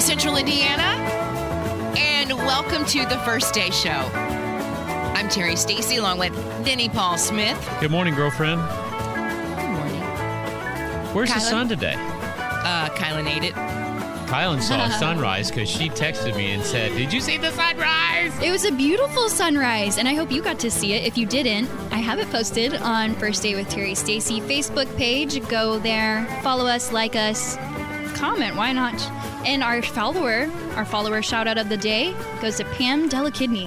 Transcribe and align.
Morning, 0.00 0.18
Central 0.18 0.36
Indiana, 0.38 0.96
and 1.98 2.32
welcome 2.32 2.86
to 2.86 3.04
the 3.04 3.18
First 3.18 3.52
Day 3.52 3.68
Show. 3.68 3.90
I'm 3.90 5.28
Terri 5.28 5.58
Stacy 5.58 5.96
along 5.96 6.18
with 6.18 6.32
Denny 6.64 6.88
Paul 6.88 7.18
Smith. 7.18 7.58
Good 7.80 7.90
morning, 7.90 8.14
girlfriend. 8.14 8.62
Good 8.62 9.68
morning. 9.68 10.00
Where's 11.14 11.34
the 11.34 11.40
sun 11.40 11.68
today? 11.68 11.96
Uh, 11.98 12.88
Kylan 12.94 13.26
ate 13.26 13.44
it. 13.44 13.52
Kylan 13.52 14.62
saw 14.62 14.86
a 14.86 14.90
sunrise 14.98 15.50
because 15.50 15.68
she 15.68 15.90
texted 15.90 16.34
me 16.34 16.52
and 16.52 16.64
said, 16.64 16.92
Did 16.92 17.12
you 17.12 17.20
see 17.20 17.36
the 17.36 17.50
sunrise? 17.50 18.32
It 18.42 18.50
was 18.50 18.64
a 18.64 18.72
beautiful 18.72 19.28
sunrise, 19.28 19.98
and 19.98 20.08
I 20.08 20.14
hope 20.14 20.32
you 20.32 20.40
got 20.40 20.58
to 20.60 20.70
see 20.70 20.94
it. 20.94 21.04
If 21.04 21.18
you 21.18 21.26
didn't, 21.26 21.68
I 21.92 21.98
have 21.98 22.18
it 22.18 22.30
posted 22.30 22.74
on 22.76 23.14
First 23.16 23.42
Day 23.42 23.54
with 23.54 23.68
Terri 23.68 23.94
Stacy 23.94 24.40
Facebook 24.40 24.96
page. 24.96 25.46
Go 25.48 25.78
there, 25.78 26.24
follow 26.42 26.66
us, 26.66 26.90
like 26.90 27.16
us, 27.16 27.56
comment. 28.14 28.56
Why 28.56 28.72
not? 28.72 28.98
And 29.44 29.62
our 29.62 29.82
follower, 29.82 30.50
our 30.76 30.84
follower 30.84 31.22
shout 31.22 31.48
out 31.48 31.58
of 31.58 31.68
the 31.68 31.76
day 31.76 32.14
goes 32.40 32.56
to 32.58 32.64
Pam 32.66 33.08
Della 33.08 33.30
Kidney. 33.30 33.66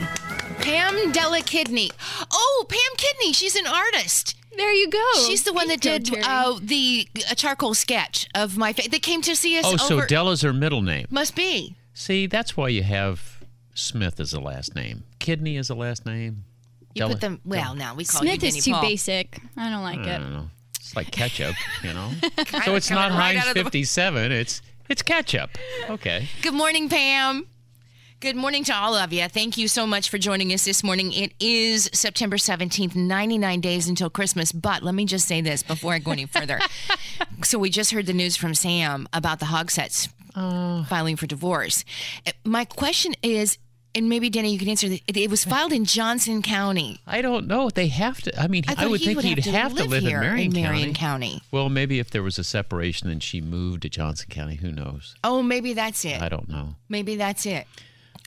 Pam 0.60 1.12
Della 1.12 1.42
Kidney. 1.42 1.90
Oh, 2.32 2.66
Pam 2.70 2.80
Kidney. 2.98 3.34
She's 3.34 3.56
an 3.56 3.66
artist. 3.68 4.36
There 4.56 4.72
you 4.72 4.88
go. 4.90 5.04
She's 5.28 5.44
the 5.44 5.52
one 5.52 5.68
that 5.70 5.82
Thank 5.82 6.10
you, 6.10 6.16
did 6.18 6.26
uh, 6.26 6.60
the 6.62 7.08
uh, 7.30 7.34
charcoal 7.34 7.74
sketch 7.74 8.30
of 8.36 8.56
my 8.56 8.72
face. 8.72 8.88
They 8.90 9.00
came 9.00 9.22
to 9.24 9.36
see 9.36 9.58
us 9.58 9.66
Oh, 9.68 9.78
so. 9.78 10.06
Della's 10.06 10.42
her 10.44 10.54
middle 10.54 10.84
name. 10.84 11.08
Must 11.10 11.36
be. 11.36 11.76
See, 11.96 12.28
that's 12.28 12.56
why 12.56 12.68
you 12.70 12.84
have 12.84 13.40
Smith 13.74 14.20
as 14.20 14.32
a 14.32 14.40
last 14.40 14.76
name. 14.76 15.04
Kidney 15.18 15.58
is 15.58 15.72
a 15.72 15.76
last 15.76 16.06
name. 16.06 16.44
You 16.94 17.00
Della- 17.00 17.12
put 17.14 17.22
them. 17.22 17.42
Well, 17.44 17.74
now 17.74 17.96
we 17.96 18.06
call 18.06 18.22
Smith 18.22 18.44
you 18.44 18.48
is 18.50 18.54
Denny 18.54 18.62
too 18.62 18.72
Paul. 18.74 18.82
basic. 18.84 19.40
I 19.58 19.72
don't 19.72 19.82
like 19.82 20.00
I 20.00 20.16
it. 20.16 20.20
don't 20.20 20.34
know. 20.34 20.50
It's 20.80 20.96
like 20.96 21.10
ketchup, 21.10 21.56
you 21.84 21.94
know? 21.94 22.12
so 22.64 22.76
it's 22.76 22.92
not 22.92 23.10
right 23.10 23.36
Heinz 23.36 23.40
out 23.42 23.48
of 23.48 23.54
the- 23.56 23.64
57, 23.64 24.32
it's 24.32 24.62
it's 24.90 25.02
ketchup. 25.02 25.52
Okay. 25.90 26.28
Good 26.42 26.54
morning, 26.54 26.90
Pam. 26.90 27.48
Good 28.24 28.36
morning 28.38 28.64
to 28.64 28.74
all 28.74 28.96
of 28.96 29.12
you. 29.12 29.28
Thank 29.28 29.58
you 29.58 29.68
so 29.68 29.86
much 29.86 30.10
for 30.10 30.18
joining 30.18 30.54
us 30.54 30.64
this 30.64 30.82
morning. 30.82 31.12
It 31.12 31.34
is 31.42 31.90
September 31.92 32.38
17th, 32.38 32.96
99 32.96 33.60
days 33.60 33.90
until 33.90 34.10
Christmas. 34.10 34.54
But 34.54 34.82
let 34.82 34.96
me 34.96 35.04
just 35.04 35.28
say 35.28 35.42
this 35.42 35.62
before 35.62 35.94
I 35.94 36.00
go 36.00 36.12
any 36.12 36.26
further. 36.26 36.62
so, 37.44 37.60
we 37.60 37.70
just 37.70 37.92
heard 37.92 38.06
the 38.06 38.14
news 38.14 38.38
from 38.38 38.54
Sam 38.54 39.10
about 39.12 39.40
the 39.40 39.48
Hogsetts 39.48 40.08
oh. 40.38 40.86
filing 40.88 41.18
for 41.18 41.28
divorce. 41.28 41.84
My 42.46 42.64
question 42.64 43.14
is, 43.22 43.58
and 43.96 44.10
maybe 44.10 44.30
Denny, 44.30 44.52
you 44.52 44.60
can 44.60 44.70
answer. 44.70 44.90
This, 44.90 45.02
it 45.08 45.30
was 45.30 45.44
filed 45.44 45.72
in 45.72 45.86
Johnson 45.86 46.42
County. 46.42 47.00
I 47.06 47.22
don't 47.22 47.48
know. 47.48 47.70
They 47.70 47.88
have 47.88 48.22
to. 48.24 48.40
I 48.40 48.48
mean, 48.48 48.64
I, 48.68 48.86
I, 48.86 48.88
would 48.88 49.00
he 49.00 49.08
think 49.08 49.18
would 49.18 49.26
he'd 49.26 49.38
have 49.40 49.46
to 49.46 49.52
have 49.52 49.76
to 49.76 49.84
live 49.84 50.04
live 50.04 50.04
in 50.04 50.20
Marion, 50.20 50.56
in 50.56 50.62
Marion 50.62 50.94
County. 50.94 51.30
County. 51.34 51.42
Well, 51.52 51.70
maybe 51.70 52.00
if 52.00 52.10
there 52.10 52.24
was 52.24 52.40
a 52.40 52.44
separation 52.44 53.10
and 53.10 53.22
she 53.22 53.42
moved 53.42 53.84
to 53.84 53.90
Johnson 53.90 54.28
County, 54.30 54.56
who 54.56 54.72
knows? 54.72 55.16
Oh, 55.24 55.44
maybe 55.44 55.74
that's 55.74 56.06
it. 56.06 56.22
I 56.22 56.30
don't 56.30 56.50
know. 56.50 56.76
Maybe 56.90 57.16
that's 57.16 57.46
it. 57.46 57.68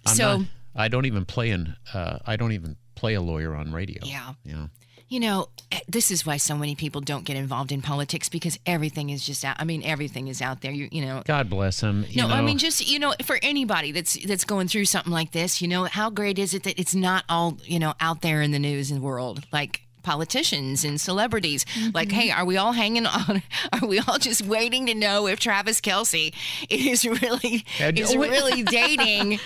I'm 0.06 0.15
so. 0.15 0.37
not, 0.38 0.47
I 0.75 0.88
don't 0.88 1.06
even 1.06 1.25
play 1.25 1.50
in. 1.50 1.75
Uh, 1.93 2.19
I 2.27 2.37
don't 2.37 2.53
even 2.53 2.77
play 2.97 3.15
a 3.15 3.21
lawyer 3.21 3.55
on 3.55 3.73
radio. 3.73 4.03
Yeah. 4.05 4.33
Yeah. 4.45 4.67
You 5.09 5.21
know, 5.21 5.51
eh, 5.71 5.79
this 5.87 6.11
is 6.11 6.27
why 6.27 6.37
so 6.37 6.57
many 6.57 6.75
people 6.75 7.01
don't 7.01 7.25
get 7.25 7.37
involved 7.37 7.71
in 7.71 7.81
politics 7.81 8.29
because 8.29 8.59
everything 8.67 9.11
is 9.11 9.25
just 9.25 9.45
out. 9.45 9.55
I 9.61 9.65
mean, 9.65 9.84
everything 9.84 10.27
is 10.27 10.43
out 10.43 10.62
there. 10.62 10.73
You, 10.73 10.89
you 10.91 11.05
know. 11.05 11.23
God 11.25 11.49
bless 11.49 11.81
him. 11.81 12.05
You 12.09 12.23
No, 12.23 12.29
know, 12.29 12.34
I 12.34 12.43
mean 12.43 12.59
just 12.59 12.84
you 12.91 12.99
know, 12.99 13.15
for 13.25 13.39
anybody 13.41 13.93
that's 13.93 14.19
that's 14.27 14.45
going 14.45 14.67
through 14.67 14.87
something 14.87 15.12
like 15.12 15.31
this, 15.31 15.62
you 15.62 15.69
know, 15.69 15.84
how 15.84 16.11
great 16.11 16.41
is 16.41 16.55
it 16.55 16.65
that 16.65 16.77
it's 16.81 16.95
not 16.97 17.25
all 17.29 17.59
you 17.62 17.79
know 17.79 17.95
out 18.01 18.23
there 18.23 18.43
in 18.43 18.51
the 18.51 18.59
news 18.59 18.91
and 18.91 19.01
world 19.01 19.47
like 19.53 19.83
politicians 20.03 20.84
and 20.84 21.01
celebrities. 21.01 21.67
Like, 21.93 22.11
hey, 22.13 22.31
are 22.31 22.45
we 22.45 22.57
all 22.57 22.71
hanging 22.73 23.07
on? 23.07 23.43
Are 23.73 23.87
we 23.89 23.99
all 23.99 24.19
just 24.19 24.41
waiting 24.43 24.87
to 24.87 24.95
know 24.95 25.27
if 25.27 25.41
Travis 25.41 25.81
Kelce 25.81 26.33
is 26.71 27.05
really 27.05 27.65
And- 27.81 27.99
is 27.99 28.17
really 28.17 28.63
wait. 28.63 29.41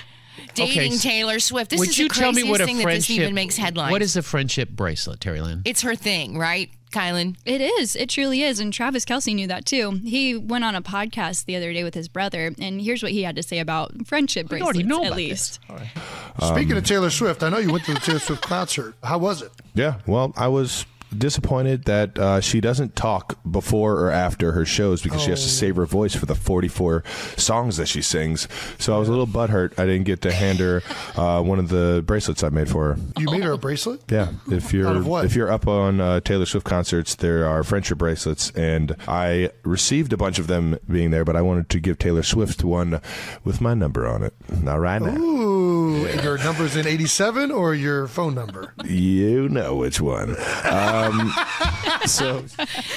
Really 0.56 0.69
dating? 0.69 0.83
Dating 0.83 0.93
s- 0.94 1.03
Taylor 1.03 1.41
Swift. 1.41 1.71
This 1.71 1.78
would 1.81 1.88
is 1.91 1.99
you 1.99 2.09
the 2.09 2.15
tell 2.15 2.33
me 2.33 2.43
craziest 2.43 2.50
what 2.50 2.61
a 2.61 2.66
thing 2.66 2.77
that 2.78 2.84
this 2.87 3.06
friendship 3.06 3.22
even 3.22 3.34
makes 3.34 3.56
headlines. 3.56 3.93
What 3.93 4.03
is 4.03 4.16
a 4.16 4.22
friendship 4.22 4.71
bracelet, 4.71 5.21
Terri 5.21 5.43
Lynn? 5.43 5.62
It's 5.65 5.83
her 5.83 5.94
thing, 5.94 6.37
right, 6.38 6.71
Kylan? 6.93 7.37
It 7.44 7.61
is. 7.61 7.94
It 7.97 8.09
truly 8.09 8.43
is. 8.43 8.59
And 8.61 8.72
Travis 8.72 9.05
Kelce 9.05 9.34
knew 9.34 9.47
that 9.47 9.65
too. 9.66 10.00
He 10.05 10.37
went 10.37 10.65
on 10.65 10.75
a 10.75 10.83
podcast 10.83 11.44
the 11.44 11.56
other 11.56 11.72
day 11.72 11.84
with 11.84 11.94
his 11.94 12.09
brother, 12.09 12.53
and 12.59 12.81
here's 12.81 13.03
what 13.03 13.12
he 13.12 13.22
had 13.22 13.37
to 13.37 13.43
say 13.43 13.59
about 13.59 14.06
friendship 14.06 14.50
You 14.50 14.59
already 14.61 14.83
bracelets, 14.83 14.88
know 15.05 15.11
at 15.11 15.16
least. 15.16 15.61
this. 15.61 15.71
All 15.71 15.77
right. 16.47 16.55
Speaking 16.56 16.77
of 16.77 16.84
Taylor 16.84 17.11
Swift, 17.11 17.43
I 17.43 17.49
know 17.49 17.59
you 17.59 17.72
went 17.72 17.84
to 17.84 17.94
the 17.94 18.00
Taylor 18.00 18.19
Swift 18.19 18.43
concert. 18.43 18.94
How 19.05 19.19
was 19.19 19.43
it? 19.43 19.50
Yeah, 19.75 19.97
well, 20.06 20.32
I 20.37 20.49
was 20.49 20.84
disappointed 21.16 21.84
that 21.84 22.19
uh, 22.19 22.41
she 22.41 22.60
doesn't 22.60 22.97
talk 22.97 23.38
before 23.50 23.94
or 24.00 24.10
after 24.10 24.53
her 24.53 24.65
shows 24.65 25.03
because 25.03 25.22
she 25.22 25.31
has 25.31 25.43
to 25.43 25.48
save 25.48 25.76
her 25.76 25.87
voice 25.87 26.15
for 26.15 26.26
the 26.26 26.34
44 26.34 27.03
songs 27.37 27.76
that 27.76 27.87
she 27.87 28.03
sings. 28.03 28.48
So 28.78 28.94
I 28.94 28.98
was 28.98 29.09
a 29.09 29.10
little 29.10 29.26
butthurt. 29.26 29.78
I 29.78 29.87
didn't 29.87 30.04
get 30.04 30.20
to 30.22 30.32
hand 30.32 30.59
her 30.60 30.82
uh, 31.16 31.43
one 31.43 31.59
of 31.59 31.69
the 31.69 32.03
bracelets 32.06 32.43
I 32.43 32.49
made 32.50 32.69
for 32.69 32.94
her. 32.94 33.00
You 33.19 33.26
made 33.31 33.43
her 33.43 33.53
a 33.53 33.59
bracelet? 33.59 34.03
Yeah, 34.10 34.32
if 34.50 34.72
you're 34.72 34.88
Out 34.88 34.97
of 34.97 35.06
what? 35.06 35.25
if 35.25 35.34
you're 35.34 35.50
up 35.50 35.66
on 35.66 36.00
uh, 36.00 36.20
Taylor 36.20 36.47
Swift 36.47 36.66
concerts, 36.66 37.15
there 37.16 37.47
are 37.47 37.62
friendship 37.65 37.99
bracelets, 37.99 38.50
and 38.53 38.97
I 39.09 39.50
received 39.65 40.12
a 40.12 40.16
bunch 40.16 40.38
of 40.38 40.47
them 40.47 40.78
being 40.91 41.10
there, 41.10 41.25
but 41.25 41.37
I 41.37 41.43
wanted 41.43 41.69
to 41.70 41.81
give 41.81 41.99
Taylor 41.99 42.22
Swift 42.22 42.65
one 42.65 43.00
with 43.44 43.60
my 43.60 43.75
number 43.75 44.06
on 44.06 44.22
it. 44.22 44.34
Not 44.62 44.81
right 44.81 45.00
now. 45.03 45.16
Ooh, 45.16 45.50
and 46.06 46.22
your 46.22 46.38
number's 46.38 46.77
in 46.77 46.87
87 46.87 47.50
or 47.50 47.75
your 47.75 48.06
phone 48.06 48.34
number? 48.34 48.72
You 48.84 49.49
know 49.49 49.77
which 49.77 50.00
one. 50.00 50.37
Um, 50.65 51.33
so 52.06 52.44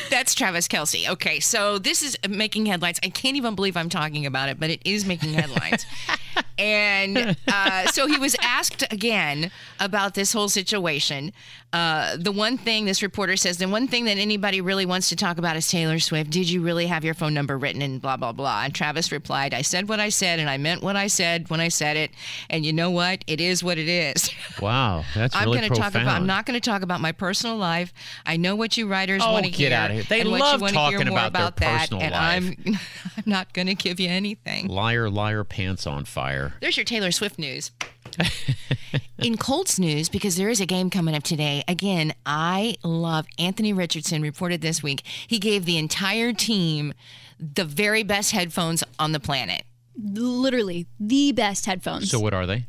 That's 0.09 0.34
Travis 0.36 0.68
Kelce. 0.68 1.09
Okay, 1.09 1.40
so 1.40 1.78
this 1.80 2.02
is 2.02 2.18
making 2.28 2.66
headlines. 2.66 3.00
I 3.03 3.09
can't 3.09 3.38
even 3.38 3.56
believe 3.56 3.78
I'm 3.78 3.90
talking 3.90 4.25
about 4.25 4.50
it, 4.50 4.59
but 4.59 4.69
it 4.69 4.81
is 4.86 5.06
making 5.06 5.34
headlines. 5.34 5.86
and 6.57 7.35
uh, 7.47 7.88
so 7.88 8.07
he 8.07 8.17
was 8.17 8.35
asked 8.41 8.83
again 8.91 9.51
about 9.79 10.13
this 10.13 10.33
whole 10.33 10.49
situation. 10.49 11.31
Uh, 11.71 12.16
the 12.17 12.31
one 12.31 12.55
thing 12.55 12.85
this 12.85 13.01
reporter 13.01 13.35
says, 13.35 13.57
the 13.57 13.67
one 13.67 13.88
thing 13.88 14.05
that 14.05 14.17
anybody 14.17 14.61
really 14.61 14.85
wants 14.85 15.09
to 15.09 15.16
talk 15.16 15.39
about 15.39 15.55
is 15.55 15.67
Taylor 15.67 15.97
Swift. 15.97 16.29
Did 16.29 16.47
you 16.47 16.61
really 16.61 16.85
have 16.85 17.03
your 17.03 17.16
phone 17.16 17.33
number 17.33 17.57
written 17.57 17.81
and 17.81 17.99
blah, 17.99 18.16
blah, 18.16 18.31
blah? 18.31 18.61
And 18.66 18.75
Travis 18.75 19.11
replied, 19.11 19.55
I 19.55 19.63
said 19.63 19.89
what 19.89 19.99
I 19.99 20.09
said 20.09 20.38
and 20.39 20.47
I 20.47 20.57
meant 20.57 20.83
what 20.83 20.95
I 20.95 21.07
said 21.07 21.49
when 21.49 21.59
I 21.59 21.69
said 21.69 21.97
it. 21.97 22.11
And 22.47 22.63
you 22.63 22.73
know 22.73 22.91
what? 22.91 23.23
It 23.25 23.41
is 23.41 23.63
what 23.63 23.77
it 23.77 23.88
is. 23.88 24.29
Wow, 24.61 25.03
that's 25.16 25.35
I'm 25.35 25.45
really 25.45 25.59
going 25.59 25.73
to 25.73 25.79
talk 25.79 25.91
about. 25.95 26.07
I'm 26.07 26.27
not 26.27 26.45
going 26.45 26.59
to 26.59 26.69
talk 26.69 26.83
about 26.83 27.01
my 27.01 27.11
personal 27.11 27.57
life. 27.57 27.91
I 28.25 28.38
know 28.38 28.55
what 28.55 28.77
you 28.77 28.88
writers 28.88 29.22
Oh, 29.25 29.33
want 29.33 29.45
to 29.45 29.51
get 29.51 29.72
hear. 29.72 29.77
outta 29.77 29.93
here. 29.95 30.03
They 30.03 30.23
love 30.23 30.61
hear 30.61 30.69
talking 30.69 31.07
more 31.07 31.17
about 31.25 31.57
their 31.57 31.69
that, 31.69 31.79
personal 31.79 32.01
and 32.03 32.11
life. 32.13 32.57
I'm, 32.66 32.75
I'm 33.17 33.23
not 33.25 33.51
going 33.51 33.67
to 33.67 33.75
give 33.75 33.99
you 33.99 34.09
anything. 34.09 34.67
Liar, 34.67 35.09
liar, 35.09 35.43
pants 35.43 35.85
on 35.88 36.05
fire. 36.05 36.22
There's 36.61 36.78
your 36.78 36.85
Taylor 36.85 37.11
Swift 37.11 37.38
news. 37.38 37.72
In 39.17 39.38
Colts 39.38 39.79
news, 39.79 40.09
because 40.09 40.35
there 40.35 40.49
is 40.49 40.59
a 40.61 40.66
game 40.66 40.90
coming 40.90 41.16
up 41.16 41.23
today. 41.23 41.64
Again, 41.67 42.14
I 42.25 42.75
love 42.84 43.25
Anthony 43.40 43.73
Richardson. 43.73 44.22
Reported 44.22 44.61
this 44.61 44.84
week, 44.84 45.03
he 45.28 45.40
gave 45.40 45.66
the 45.66 45.78
entire 45.78 46.34
team 46.34 46.93
the 47.40 47.66
very 47.66 48.03
best 48.03 48.31
headphones 48.31 48.84
on 48.99 49.11
the 49.14 49.20
planet. 49.20 49.64
Literally 50.02 50.87
the 50.99 51.31
best 51.31 51.66
headphones. 51.66 52.09
So 52.11 52.20
what 52.20 52.34
are 52.34 52.46
they? 52.46 52.66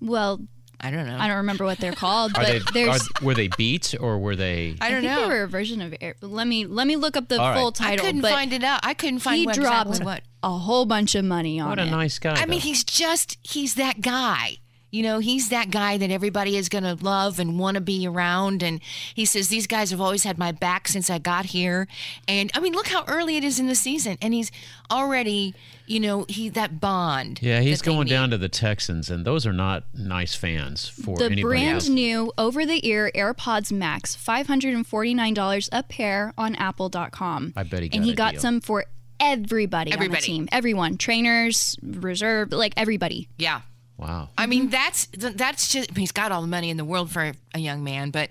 well, 0.00 0.40
I 0.82 0.90
don't 0.90 1.06
know. 1.06 1.18
I 1.18 1.28
don't 1.28 1.38
remember 1.38 1.64
what 1.66 1.76
they're 1.78 1.92
called, 1.92 2.32
Are 2.36 2.42
but 2.42 2.46
they? 2.72 2.84
there's. 2.84 3.02
Are, 3.20 3.24
were 3.24 3.34
they 3.34 3.48
Beats 3.48 3.94
or 3.94 4.18
were 4.18 4.34
they? 4.34 4.76
I 4.80 4.90
don't 4.90 5.02
think 5.02 5.12
know. 5.12 5.22
they 5.22 5.34
were 5.34 5.42
a 5.42 5.48
version 5.48 5.82
of 5.82 5.94
Air. 6.00 6.14
Let 6.22 6.46
me 6.46 6.64
let 6.64 6.86
me 6.86 6.96
look 6.96 7.18
up 7.18 7.28
the 7.28 7.38
All 7.38 7.50
right. 7.50 7.58
full 7.58 7.68
I 7.68 7.70
title. 7.70 7.92
I 7.92 8.08
couldn't 8.08 8.22
but 8.22 8.30
find 8.32 8.52
it 8.54 8.64
out. 8.64 8.80
I 8.82 8.94
couldn't 8.94 9.18
find 9.18 9.38
he 9.40 9.46
what 9.46 9.56
dropped 9.56 9.90
exactly 9.90 10.06
what. 10.06 10.22
A 10.42 10.58
whole 10.58 10.86
bunch 10.86 11.14
of 11.14 11.24
money 11.24 11.60
on 11.60 11.66
it. 11.66 11.70
What 11.70 11.78
a 11.78 11.86
it. 11.86 11.90
nice 11.90 12.18
guy. 12.18 12.34
I 12.34 12.46
mean, 12.46 12.60
he's 12.60 12.84
just 12.84 13.38
he's 13.42 13.74
that 13.74 14.00
guy. 14.00 14.56
You 14.92 15.04
know, 15.04 15.20
he's 15.20 15.50
that 15.50 15.70
guy 15.70 15.98
that 15.98 16.10
everybody 16.10 16.56
is 16.56 16.68
going 16.68 16.82
to 16.82 16.96
love 17.04 17.38
and 17.38 17.60
want 17.60 17.76
to 17.76 17.80
be 17.80 18.08
around. 18.08 18.60
And 18.60 18.80
he 19.14 19.24
says, 19.24 19.46
These 19.46 19.68
guys 19.68 19.92
have 19.92 20.00
always 20.00 20.24
had 20.24 20.36
my 20.36 20.50
back 20.50 20.88
since 20.88 21.08
I 21.08 21.20
got 21.20 21.44
here. 21.46 21.86
And 22.26 22.50
I 22.54 22.58
mean, 22.60 22.72
look 22.72 22.88
how 22.88 23.04
early 23.06 23.36
it 23.36 23.44
is 23.44 23.60
in 23.60 23.68
the 23.68 23.76
season. 23.76 24.18
And 24.20 24.34
he's 24.34 24.50
already, 24.90 25.54
you 25.86 26.00
know, 26.00 26.26
he 26.28 26.48
that 26.48 26.80
bond. 26.80 27.38
Yeah, 27.40 27.60
he's 27.60 27.82
going 27.82 28.06
need. 28.06 28.10
down 28.10 28.30
to 28.30 28.38
the 28.38 28.48
Texans, 28.48 29.10
and 29.10 29.24
those 29.24 29.46
are 29.46 29.52
not 29.52 29.84
nice 29.94 30.34
fans 30.34 30.88
for 30.88 31.16
The 31.16 31.26
anybody 31.26 31.42
brand 31.44 31.74
else. 31.74 31.88
new 31.88 32.32
over 32.36 32.66
the 32.66 32.84
ear 32.84 33.12
AirPods 33.14 33.70
Max, 33.70 34.16
$549 34.16 35.68
a 35.72 35.82
pair 35.84 36.32
on 36.36 36.54
apple.com. 36.56 37.52
I 37.56 37.62
bet 37.62 37.82
he 37.84 37.90
And 37.92 38.04
he 38.04 38.12
a 38.12 38.16
got 38.16 38.32
deal. 38.32 38.40
some 38.40 38.60
for 38.60 38.84
everybody, 39.20 39.92
on 39.92 40.08
the 40.08 40.16
team. 40.16 40.48
Everyone, 40.50 40.96
trainers, 40.96 41.76
reserve, 41.82 42.52
like 42.52 42.74
everybody. 42.76 43.28
Yeah. 43.38 43.62
Wow. 43.96 44.30
I 44.38 44.46
mean, 44.46 44.70
that's 44.70 45.08
that's 45.12 45.70
just 45.70 45.96
he's 45.96 46.12
got 46.12 46.32
all 46.32 46.40
the 46.40 46.48
money 46.48 46.70
in 46.70 46.78
the 46.78 46.84
world 46.84 47.10
for 47.10 47.32
a 47.54 47.58
young 47.58 47.84
man, 47.84 48.10
but 48.10 48.30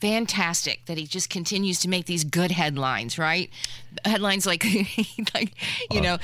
fantastic 0.00 0.84
that 0.86 0.98
he 0.98 1.06
just 1.06 1.30
continues 1.30 1.78
to 1.80 1.88
make 1.88 2.06
these 2.06 2.24
good 2.24 2.50
headlines, 2.50 3.18
right? 3.18 3.50
Headlines 4.04 4.46
like 4.46 4.64
like 5.34 5.54
you 5.90 6.00
know, 6.00 6.18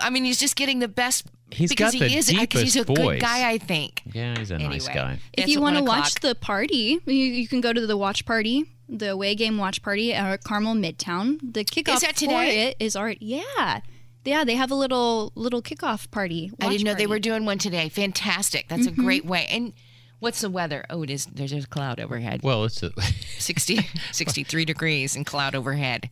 I 0.00 0.10
mean, 0.10 0.24
he's 0.24 0.40
just 0.40 0.56
getting 0.56 0.80
the 0.80 0.88
best 0.88 1.26
He's 1.52 1.70
because 1.70 1.92
got 1.92 2.00
the 2.00 2.08
he 2.08 2.16
is 2.16 2.32
because 2.32 2.62
he's 2.62 2.76
a 2.76 2.84
deepest 2.84 3.02
good 3.02 3.20
guy, 3.20 3.50
I 3.50 3.58
think. 3.58 4.02
Yeah, 4.12 4.38
he's 4.38 4.50
a 4.50 4.58
nice 4.58 4.88
guy. 4.88 5.18
If 5.32 5.48
you 5.48 5.60
want 5.60 5.76
to 5.76 5.84
watch 5.84 6.14
the 6.16 6.34
party, 6.34 6.98
you, 7.04 7.12
you 7.12 7.46
can 7.46 7.60
go 7.60 7.72
to 7.72 7.86
the 7.86 7.96
watch 7.96 8.24
party, 8.24 8.64
the 8.98 9.10
away 9.10 9.34
game 9.34 9.58
watch 9.58 9.82
party 9.82 10.12
at 10.12 10.44
Carmel 10.44 10.74
Midtown. 10.74 11.38
The 11.42 11.64
kickoff 11.64 11.94
is 11.94 12.00
that 12.02 12.14
for 12.14 12.20
today? 12.20 12.68
it 12.68 12.76
is 12.78 12.94
already 12.94 13.18
yeah, 13.20 13.80
yeah. 14.24 14.44
They 14.44 14.54
have 14.54 14.70
a 14.70 14.74
little 14.74 15.32
little 15.34 15.62
kickoff 15.62 16.10
party. 16.10 16.52
I 16.60 16.68
didn't 16.68 16.84
know 16.84 16.94
they 16.94 17.06
were 17.06 17.18
doing 17.18 17.44
one 17.44 17.58
today. 17.58 17.88
Fantastic. 17.88 18.68
That's 18.68 18.86
a 18.86 18.90
great 18.90 19.24
way. 19.24 19.46
And 19.50 19.72
what's 20.18 20.40
the 20.42 20.50
weather? 20.50 20.84
Oh, 20.90 21.02
it 21.02 21.10
is. 21.10 21.26
There's 21.26 21.52
a 21.52 21.66
cloud 21.66 21.98
overhead. 22.00 22.40
Well, 22.42 22.64
it's 22.64 22.82
a, 22.82 22.92
60, 23.38 23.80
63 24.12 24.64
degrees 24.64 25.16
and 25.16 25.26
cloud 25.26 25.54
overhead. 25.54 26.10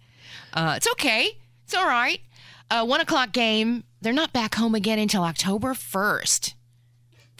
Uh, 0.53 0.75
it's 0.77 0.88
okay. 0.93 1.38
It's 1.65 1.75
all 1.75 1.87
right. 1.87 2.21
Uh, 2.71 2.85
one 2.85 3.00
o'clock 3.00 3.32
game. 3.32 3.85
They're 4.00 4.12
not 4.12 4.32
back 4.32 4.55
home 4.55 4.75
again 4.75 4.99
until 4.99 5.23
October 5.23 5.75
1st. 5.75 6.55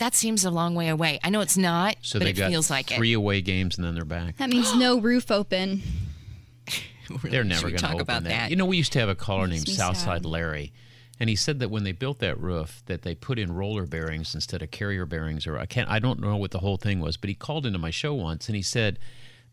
That 0.00 0.14
seems 0.14 0.47
a 0.47 0.50
long 0.50 0.75
way 0.75 0.88
away. 0.88 1.20
I 1.23 1.29
know 1.29 1.43
it's 1.43 1.58
not, 1.58 1.97
so 2.00 2.19
but 2.19 2.25
they 2.25 2.31
it 2.31 2.37
got 2.37 2.50
feels 2.50 2.70
like 2.70 2.88
three 2.88 3.12
away 3.12 3.43
games, 3.43 3.76
and 3.76 3.87
then 3.87 3.94
they're 3.94 4.06
back. 4.06 4.38
That 4.38 4.49
means 4.49 4.75
no 4.75 4.99
roof 5.00 5.31
open. 5.31 5.82
it. 6.67 6.82
They're 7.23 7.44
never 7.44 7.69
going 7.69 7.75
to 7.75 7.79
talk 7.82 7.91
open 7.93 8.00
about 8.00 8.25
that. 8.25 8.49
You 8.49 8.56
know, 8.56 8.64
we 8.64 8.79
used 8.79 8.93
to 8.94 8.99
have 8.99 9.11
a 9.11 9.14
caller 9.14 9.47
named 9.47 9.69
Southside 9.69 10.23
sad. 10.23 10.25
Larry, 10.25 10.73
and 11.20 11.29
he 11.29 11.37
said 11.37 11.58
that 11.58 11.70
when 11.70 11.85
they 11.85 11.93
built 11.93 12.19
that 12.20 12.41
roof, 12.41 12.82
that 12.87 13.02
they 13.02 13.14
put 13.14 13.38
in 13.38 13.52
roller 13.52 13.85
bearings 13.85 14.35
instead 14.35 14.62
of 14.62 14.70
carrier 14.70 15.05
bearings, 15.05 15.47
or 15.47 15.58
I 15.58 15.67
can't, 15.67 15.88
I 15.91 15.99
don't 15.99 16.19
know 16.19 16.35
what 16.35 16.53
the 16.53 16.61
whole 16.61 16.79
thing 16.79 17.00
was, 17.00 17.19
but 17.19 17.29
he 17.29 17.35
called 17.35 17.67
into 17.67 17.79
my 17.79 17.91
show 17.91 18.14
once 18.14 18.49
and 18.49 18.56
he 18.56 18.62
said. 18.62 18.99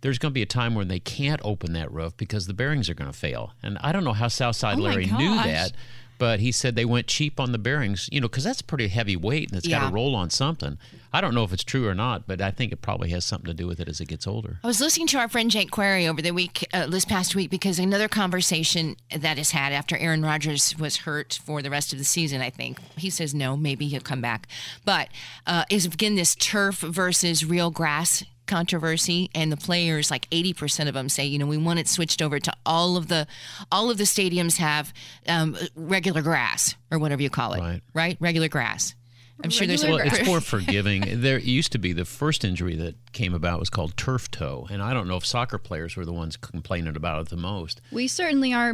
There's 0.02 0.20
going 0.20 0.30
to 0.30 0.34
be 0.36 0.44
a 0.44 0.46
time 0.46 0.76
when 0.76 0.90
they 0.90 1.00
can't 1.00 1.42
open 1.44 1.74
that 1.74 1.92
roof 1.92 2.16
because 2.18 2.46
the 2.46 2.54
bearings 2.54 2.88
are 2.88 2.94
going 2.94 3.12
to 3.12 3.18
fail. 3.18 3.54
And 3.64 3.80
I 3.82 3.92
don't 3.92 4.04
know 4.04 4.14
how 4.14 4.28
Southside 4.28 4.78
Oh 4.78 4.82
my 4.84 4.90
Larry 4.90 5.08
knew 5.08 5.34
that, 5.34 5.72
but 6.18 6.40
he 6.40 6.52
said 6.52 6.76
they 6.76 6.86
went 6.86 7.08
cheap 7.08 7.40
on 7.40 7.52
the 7.52 7.58
bearings, 7.58 8.10
you 8.12 8.22
know, 8.22 8.28
because 8.28 8.44
that's 8.44 8.62
pretty 8.62 8.88
heavy 8.88 9.16
weight 9.16 9.50
and 9.50 9.58
it's 9.58 9.68
got 9.68 9.88
to 9.88 9.94
roll 9.94 10.16
on 10.16 10.30
something. 10.30 10.78
I 11.14 11.22
don't 11.22 11.34
know 11.34 11.44
if 11.44 11.54
it's 11.54 11.64
true 11.64 11.88
or 11.88 11.96
not, 11.96 12.28
but 12.28 12.42
I 12.42 12.52
think 12.52 12.72
it 12.72 12.82
probably 12.82 13.10
has 13.10 13.26
something 13.26 13.48
to 13.48 13.54
do 13.54 13.66
with 13.66 13.80
it 13.80 13.88
as 13.88 14.02
it 14.02 14.08
gets 14.08 14.28
older. 14.28 14.60
I 14.64 14.68
was 14.68 14.82
listening 14.82 15.08
to 15.08 15.20
our 15.20 15.30
friend 15.30 15.50
Jake 15.50 15.72
Query 15.72 16.08
over 16.08 16.22
the 16.22 16.32
week, 16.32 16.68
uh, 16.74 16.88
this 16.88 17.06
past 17.06 17.36
week, 17.36 17.50
because 17.50 17.80
another 17.80 18.08
conversation 18.08 18.98
that 19.16 19.38
is 19.38 19.52
had 19.52 19.74
after 19.74 19.98
Aaron 19.98 20.24
Rodgers 20.24 20.78
was 20.78 20.98
hurt 20.98 21.40
for 21.44 21.62
the 21.62 21.70
rest 21.70 21.94
of 21.94 22.00
the 22.00 22.06
season, 22.06 22.42
I 22.42 22.50
think. 22.50 22.80
He 22.98 23.10
says 23.10 23.34
no, 23.34 23.56
maybe 23.56 23.88
he'll 23.88 24.02
come 24.02 24.22
back. 24.22 24.48
But 24.86 25.10
uh, 25.46 25.64
is 25.70 25.86
again 25.86 26.16
this 26.16 26.36
turf 26.36 26.80
versus 26.80 27.46
real 27.46 27.72
grass 27.72 28.24
controversy 28.48 29.30
and 29.36 29.52
the 29.52 29.58
players 29.58 30.10
like 30.10 30.30
80% 30.30 30.88
of 30.88 30.94
them 30.94 31.10
say 31.10 31.26
you 31.26 31.38
know 31.38 31.46
we 31.46 31.58
want 31.58 31.80
it 31.80 31.88
switched 31.88 32.22
over 32.22 32.40
to 32.40 32.54
all 32.66 32.98
of 32.98 33.08
the 33.08 33.28
all 33.72 33.90
of 33.90 33.98
the 33.98 34.06
stadiums 34.06 34.58
have 34.58 34.94
um, 35.28 35.58
regular 35.76 36.22
grass 36.22 36.76
or 36.92 37.00
whatever 37.00 37.22
you 37.22 37.30
call 37.30 37.54
it. 37.54 37.60
Right. 37.94 38.18
regular 38.20 38.48
grass 38.48 38.96
i'm 39.44 39.50
sure 39.50 39.68
there's 39.68 39.84
Well, 39.88 39.98
it's 39.98 40.26
more 40.26 40.42
forgiving. 40.42 41.22
There 41.22 41.40
used 41.40 41.72
to 41.74 41.78
be 41.78 41.94
the 41.94 42.06
first 42.06 42.44
injury 42.44 42.76
that 42.76 42.96
came 43.14 43.34
about 43.34 43.60
was 43.60 43.70
called 43.70 43.96
turf 43.96 44.30
toe, 44.32 44.68
and 44.70 44.82
I 44.82 44.94
don't 44.94 45.08
know 45.08 45.18
if 45.18 45.26
soccer 45.26 45.58
players 45.58 45.96
were 45.96 46.06
the 46.06 46.14
ones 46.14 46.36
complaining 46.38 46.96
about 46.96 47.22
it 47.22 47.30
the 47.30 47.38
most. 47.38 47.82
We 47.92 48.08
certainly 48.08 48.54
are. 48.54 48.74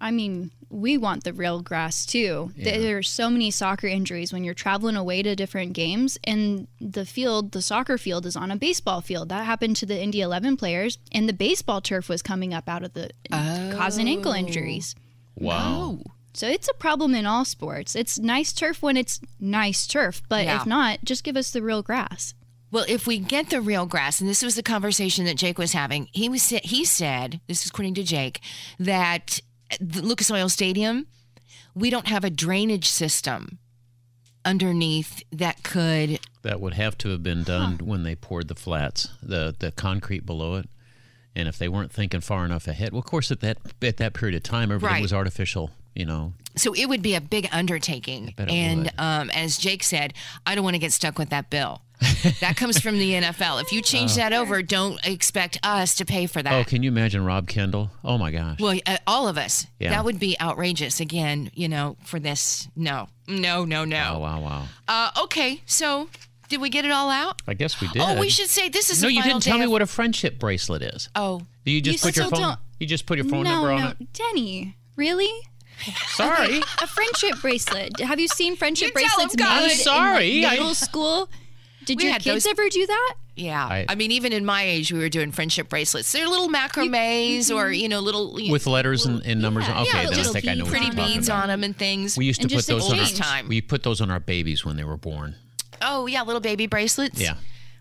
I 0.00 0.10
mean, 0.10 0.50
we 0.68 0.98
want 0.98 1.24
the 1.24 1.32
real 1.32 1.62
grass 1.62 2.04
too. 2.04 2.52
There 2.56 2.98
are 2.98 3.02
so 3.02 3.30
many 3.30 3.50
soccer 3.50 3.86
injuries 3.86 4.32
when 4.32 4.44
you're 4.44 4.54
traveling 4.54 4.96
away 4.96 5.22
to 5.22 5.34
different 5.34 5.72
games, 5.72 6.18
and 6.24 6.66
the 6.80 7.06
field, 7.06 7.52
the 7.52 7.62
soccer 7.62 7.96
field, 7.98 8.26
is 8.26 8.36
on 8.36 8.50
a 8.50 8.56
baseball 8.56 9.00
field. 9.00 9.28
That 9.28 9.44
happened 9.44 9.76
to 9.76 9.86
the 9.86 10.00
Indy 10.00 10.20
11 10.20 10.56
players, 10.56 10.98
and 11.12 11.28
the 11.28 11.32
baseball 11.32 11.80
turf 11.80 12.08
was 12.08 12.22
coming 12.22 12.52
up 12.52 12.68
out 12.68 12.82
of 12.84 12.92
the, 12.92 13.10
causing 13.30 14.08
ankle 14.08 14.32
injuries. 14.32 14.94
Wow. 15.36 16.00
So 16.32 16.48
it's 16.48 16.68
a 16.68 16.74
problem 16.74 17.14
in 17.14 17.26
all 17.26 17.44
sports. 17.44 17.96
It's 17.96 18.18
nice 18.18 18.52
turf 18.52 18.82
when 18.82 18.96
it's 18.96 19.20
nice 19.40 19.86
turf, 19.86 20.22
but 20.28 20.44
Yeah. 20.44 20.60
if 20.60 20.66
not, 20.66 21.04
just 21.04 21.24
give 21.24 21.36
us 21.36 21.50
the 21.50 21.62
real 21.62 21.82
grass. 21.82 22.34
Well, 22.70 22.84
if 22.88 23.04
we 23.06 23.18
get 23.18 23.50
the 23.50 23.60
real 23.60 23.84
grass, 23.84 24.20
and 24.20 24.30
this 24.30 24.42
was 24.42 24.54
the 24.54 24.62
conversation 24.62 25.24
that 25.24 25.36
Jake 25.36 25.58
was 25.58 25.72
having, 25.72 26.08
he 26.12 26.28
was 26.28 26.48
he 26.50 26.84
said 26.84 27.40
this 27.48 27.62
is 27.64 27.70
according 27.70 27.94
to 27.94 28.04
Jake 28.04 28.40
that 28.78 29.40
the 29.80 30.02
Lucas 30.02 30.30
Oil 30.30 30.48
Stadium, 30.48 31.06
we 31.74 31.90
don't 31.90 32.06
have 32.06 32.22
a 32.22 32.30
drainage 32.30 32.86
system 32.86 33.58
underneath 34.44 35.22
that 35.32 35.62
could. 35.62 36.20
That 36.42 36.60
would 36.60 36.74
have 36.74 36.96
to 36.98 37.08
have 37.10 37.22
been 37.22 37.42
done 37.42 37.78
when 37.78 38.04
they 38.04 38.14
poured 38.14 38.46
the 38.48 38.54
flats, 38.54 39.08
the 39.22 39.54
the 39.58 39.72
concrete 39.72 40.24
below 40.24 40.54
it. 40.56 40.68
And 41.36 41.48
if 41.48 41.58
they 41.58 41.68
weren't 41.68 41.92
thinking 41.92 42.20
far 42.20 42.44
enough 42.44 42.66
ahead, 42.66 42.92
well, 42.92 43.00
of 43.00 43.04
course, 43.06 43.30
at 43.30 43.40
that 43.40 43.58
at 43.82 43.96
that 43.98 44.14
period 44.14 44.36
of 44.36 44.42
time, 44.42 44.70
everything 44.70 44.94
Right. 44.94 45.02
was 45.02 45.12
artificial. 45.12 45.70
You 45.94 46.06
know, 46.06 46.32
So 46.56 46.72
it 46.74 46.86
would 46.86 47.02
be 47.02 47.14
a 47.14 47.20
big 47.20 47.48
undertaking, 47.52 48.34
and 48.38 48.90
um, 48.98 49.28
as 49.30 49.58
Jake 49.58 49.82
said, 49.82 50.14
I 50.46 50.54
don't 50.54 50.64
want 50.64 50.74
to 50.74 50.78
get 50.78 50.92
stuck 50.92 51.18
with 51.18 51.30
that 51.30 51.50
bill. 51.50 51.82
that 52.40 52.56
comes 52.56 52.80
from 52.80 52.98
the 52.98 53.12
NFL. 53.12 53.60
If 53.60 53.72
you 53.72 53.82
change 53.82 54.14
that 54.14 54.32
over, 54.32 54.62
don't 54.62 55.04
expect 55.06 55.58
us 55.62 55.96
to 55.96 56.06
pay 56.06 56.26
for 56.26 56.42
that. 56.42 56.52
oh, 56.54 56.64
can 56.64 56.82
you 56.82 56.88
imagine 56.90 57.24
Rob 57.24 57.46
Kendall? 57.46 57.90
Oh 58.02 58.16
my 58.16 58.30
gosh. 58.30 58.58
Well, 58.58 58.78
uh, 58.86 58.96
all 59.06 59.28
of 59.28 59.36
us. 59.36 59.66
Yeah. 59.78 59.90
That 59.90 60.04
would 60.06 60.18
be 60.18 60.34
outrageous. 60.40 61.00
Again, 61.00 61.50
you 61.54 61.68
know, 61.68 61.96
for 62.04 62.18
this. 62.18 62.68
No, 62.74 63.08
no, 63.28 63.64
no, 63.66 63.84
no. 63.84 64.18
wow, 64.18 64.40
wow. 64.40 64.64
Uh, 64.88 65.10
okay, 65.24 65.60
so 65.66 66.08
did 66.48 66.60
we 66.62 66.70
get 66.70 66.86
it 66.86 66.90
all 66.90 67.10
out? 67.10 67.42
I 67.46 67.52
guess 67.54 67.80
we 67.82 67.88
did. 67.88 68.00
Oh, 68.00 68.18
we 68.18 68.30
should 68.30 68.48
say 68.48 68.70
this 68.70 68.88
is 68.88 69.02
No, 69.02 69.08
you 69.08 69.22
didn't 69.22 69.42
tell 69.42 69.58
me 69.58 69.64
of- 69.64 69.70
what 69.70 69.82
a 69.82 69.86
friendship 69.86 70.38
bracelet 70.38 70.80
is. 70.82 71.10
Oh, 71.14 71.42
do 71.66 71.70
You 71.72 71.82
just 71.82 72.02
You 72.02 72.08
put 72.08 72.16
your 72.16 72.28
phone. 72.30 72.40
don't- 72.40 72.58
You 72.78 72.86
just 72.86 73.04
put 73.04 73.18
your 73.18 73.28
phone 73.28 73.44
no, 73.44 73.50
number 73.50 73.72
on 73.72 73.80
no, 73.80 73.88
it. 74.00 74.12
Denny, 74.14 74.74
really? 74.96 75.28
Sorry. 76.08 76.60
A 76.82 76.86
friendship 76.86 77.40
bracelet. 77.40 78.00
Have 78.00 78.20
you 78.20 78.28
seen 78.28 78.56
friendship 78.56 78.88
You 78.88 78.92
tell 78.92 79.02
bracelets 79.16 79.34
him, 79.34 79.40
made 79.40 79.64
I'm 79.64 79.70
sorry, 79.70 80.36
in 80.38 80.42
like, 80.44 80.52
I- 80.52 80.56
middle 80.56 80.74
school? 80.74 81.28
Did 81.86 81.98
We 81.98 82.04
your 82.08 82.18
kids 82.18 82.44
those- 82.44 82.46
ever 82.46 82.68
do 82.68 82.86
that? 82.86 83.14
yeah. 83.36 83.64
I, 83.66 83.86
I- 83.88 83.94
mean, 83.94 84.12
even 84.12 84.32
in 84.34 84.44
my 84.44 84.62
age, 84.62 84.92
we 84.92 84.98
were 84.98 85.08
doing 85.08 85.32
friendship 85.32 85.68
bracelets. 85.70 86.12
They're 86.12 86.28
little 86.28 86.48
macrames 86.48 87.50
or 87.50 87.64
mm-hmm. 87.66 87.74
you 87.74 87.88
know, 87.88 88.00
little 88.00 88.38
you 88.38 88.52
With 88.52 88.66
letters 88.66 89.06
and, 89.06 89.24
and 89.24 89.40
numbers. 89.40 89.66
yeah, 89.66 89.80
Okay, 89.80 89.86
yeah, 89.86 90.02
then 90.04 90.12
I 90.12 90.16
little 90.16 90.32
think 90.34 90.48
I 90.48 90.54
know 90.54 90.66
pretty 90.66 90.86
you're 90.86 90.94
beads 90.94 91.30
on 91.30 91.48
them 91.48 91.64
and 91.64 91.76
things. 91.76 92.16
We 92.18 92.26
used 92.26 92.40
to 92.42 92.44
And 92.44 92.52
put 92.52 92.66
those 92.66 92.90
on 92.92 92.98
our, 93.00 93.06
time. 93.06 93.48
we 93.48 93.60
put 93.62 93.82
those 93.82 94.00
on 94.00 94.10
our 94.10 94.20
babies 94.20 94.64
when 94.64 94.76
they 94.76 94.84
were 94.84 94.98
born. 94.98 95.36
oh 95.80 96.06
yeah, 96.06 96.22
little 96.22 96.40
baby 96.40 96.66
bracelets. 96.66 97.18
Yeah. 97.20 97.34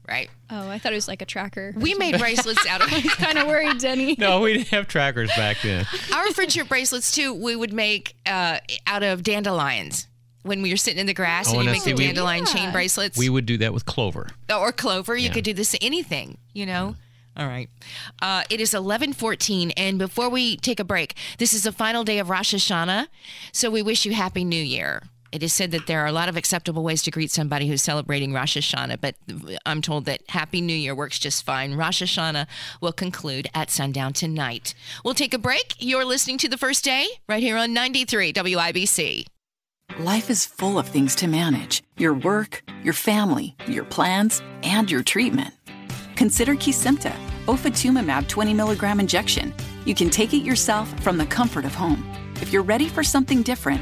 Right. 0.09 0.29
Oh, 0.49 0.67
I 0.69 0.79
thought 0.79 0.91
it 0.91 0.95
was 0.95 1.07
like 1.07 1.21
a 1.21 1.25
tracker. 1.25 1.73
We 1.77 1.93
made 1.93 2.17
bracelets 2.17 2.65
out 2.65 2.81
of 2.81 2.87
kind 3.17 3.37
of 3.37 3.47
worried, 3.47 3.77
Denny. 3.77 4.15
No, 4.17 4.41
we 4.41 4.53
didn't 4.53 4.69
have 4.69 4.87
trackers 4.87 5.29
back 5.37 5.57
then. 5.61 5.85
our 6.13 6.31
friendship 6.31 6.67
bracelets 6.67 7.11
too. 7.11 7.33
We 7.33 7.55
would 7.55 7.71
make 7.73 8.15
uh, 8.25 8.57
out 8.87 9.03
of 9.03 9.21
dandelions 9.21 10.07
when 10.41 10.61
we 10.63 10.71
were 10.71 10.77
sitting 10.77 10.99
in 10.99 11.05
the 11.05 11.13
grass 11.13 11.47
Oh, 11.53 11.55
and 11.59 11.65
you 11.65 11.71
make 11.71 11.81
see, 11.83 11.91
the 11.91 11.97
we- 11.97 12.05
dandelion 12.07 12.45
chain 12.45 12.63
Yeah. 12.63 12.71
bracelets. 12.71 13.17
We 13.19 13.29
would 13.29 13.45
do 13.45 13.57
that 13.59 13.71
with 13.73 13.85
clover. 13.85 14.29
or 14.51 14.71
clover. 14.71 15.15
You 15.15 15.27
Yeah. 15.27 15.33
could 15.33 15.43
do 15.43 15.53
this 15.53 15.75
anything, 15.79 16.37
you 16.53 16.65
know. 16.65 16.95
All 17.37 17.45
right. 17.47 17.69
Uh, 18.21 18.43
it 18.49 18.59
is 18.59 18.73
eleven 18.73 19.13
fourteen, 19.13 19.71
and 19.77 19.99
before 19.99 20.27
we 20.29 20.57
take 20.57 20.79
a 20.79 20.83
break, 20.83 21.15
this 21.37 21.53
is 21.53 21.63
the 21.63 21.71
final 21.71 22.03
day 22.03 22.17
of 22.19 22.29
Rosh 22.29 22.53
Hashanah, 22.53 23.07
so 23.53 23.69
we 23.69 23.81
wish 23.83 24.05
you 24.05 24.13
happy 24.13 24.43
New 24.43 24.61
Year. 24.61 25.03
It 25.31 25.43
is 25.43 25.53
said 25.53 25.71
that 25.71 25.86
there 25.86 26.01
are 26.01 26.07
a 26.07 26.12
lot 26.12 26.29
of 26.29 26.38
acceptable 26.38 26.83
ways 26.83 27.01
to 27.03 27.12
greet 27.12 27.29
somebody 27.29 27.67
who's 27.67 27.83
celebrating 27.83 28.33
Rosh 28.33 28.57
Hashanah, 28.57 29.00
but 29.00 29.15
I'm 29.65 29.81
told 29.81 30.05
that 30.05 30.21
Happy 30.29 30.59
New 30.59 30.74
Year 30.74 30.95
works 30.95 31.19
just 31.19 31.45
fine. 31.45 31.75
Rosh 31.75 32.01
Hashanah 32.01 32.48
will 32.81 32.91
conclude 32.91 33.48
at 33.53 33.69
sundown 33.69 34.13
tonight. 34.13 34.74
We'll 35.03 35.13
take 35.13 35.33
a 35.33 35.38
break. 35.38 35.75
You're 35.77 36.05
listening 36.05 36.39
to 36.39 36.50
the 36.50 36.57
first 36.57 36.83
day 36.83 37.07
right 37.27 37.43
here 37.43 37.57
on 37.57 37.74
93 37.74 38.33
WIBC. 38.33 39.25
Life 40.00 40.29
is 40.29 40.45
full 40.45 40.79
of 40.79 40.88
things 40.88 41.15
to 41.15 41.27
manage 41.27 41.83
your 41.98 42.13
work, 42.13 42.63
your 42.83 42.93
family, 42.93 43.55
your 43.67 43.83
plans, 43.83 44.41
and 44.63 44.89
your 44.89 45.03
treatment. 45.03 45.53
Consider 46.15 46.55
Kesimpta, 46.55 47.13
ofatumumab 47.45 48.27
20 48.27 48.53
milligram 48.53 49.00
injection. 49.00 49.53
You 49.86 49.95
can 49.95 50.09
take 50.09 50.33
it 50.33 50.43
yourself 50.43 50.88
from 51.01 51.17
the 51.17 51.25
comfort 51.25 51.65
of 51.65 51.75
home. 51.75 52.09
If 52.36 52.53
you're 52.53 52.63
ready 52.63 52.88
for 52.88 53.03
something 53.03 53.41
different, 53.41 53.81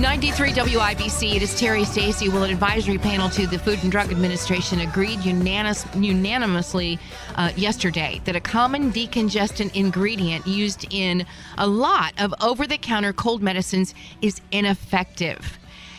93 0.00 0.52
WIBC. 0.52 1.34
It 1.34 1.42
is 1.42 1.60
Terri 1.60 1.84
Stacy. 1.84 2.28
Will 2.28 2.44
an 2.44 2.52
advisory 2.52 2.98
panel 2.98 3.28
to 3.30 3.48
the 3.48 3.58
Food 3.58 3.80
and 3.82 3.90
Drug 3.90 4.12
Administration 4.12 4.80
agreed 4.80 5.24
unanimous, 5.24 5.84
unanimously 5.96 7.00
uh, 7.34 7.50
yesterday 7.56 8.20
that 8.24 8.36
a 8.36 8.40
common 8.40 8.92
decongestant 8.92 9.74
ingredient 9.74 10.46
used 10.46 10.86
in 10.94 11.26
a 11.56 11.66
lot 11.66 12.12
of 12.20 12.32
over 12.40 12.64
the 12.64 12.78
counter 12.78 13.12
cold 13.12 13.42
medicines 13.42 13.92
is 14.22 14.40
ineffective. 14.52 15.58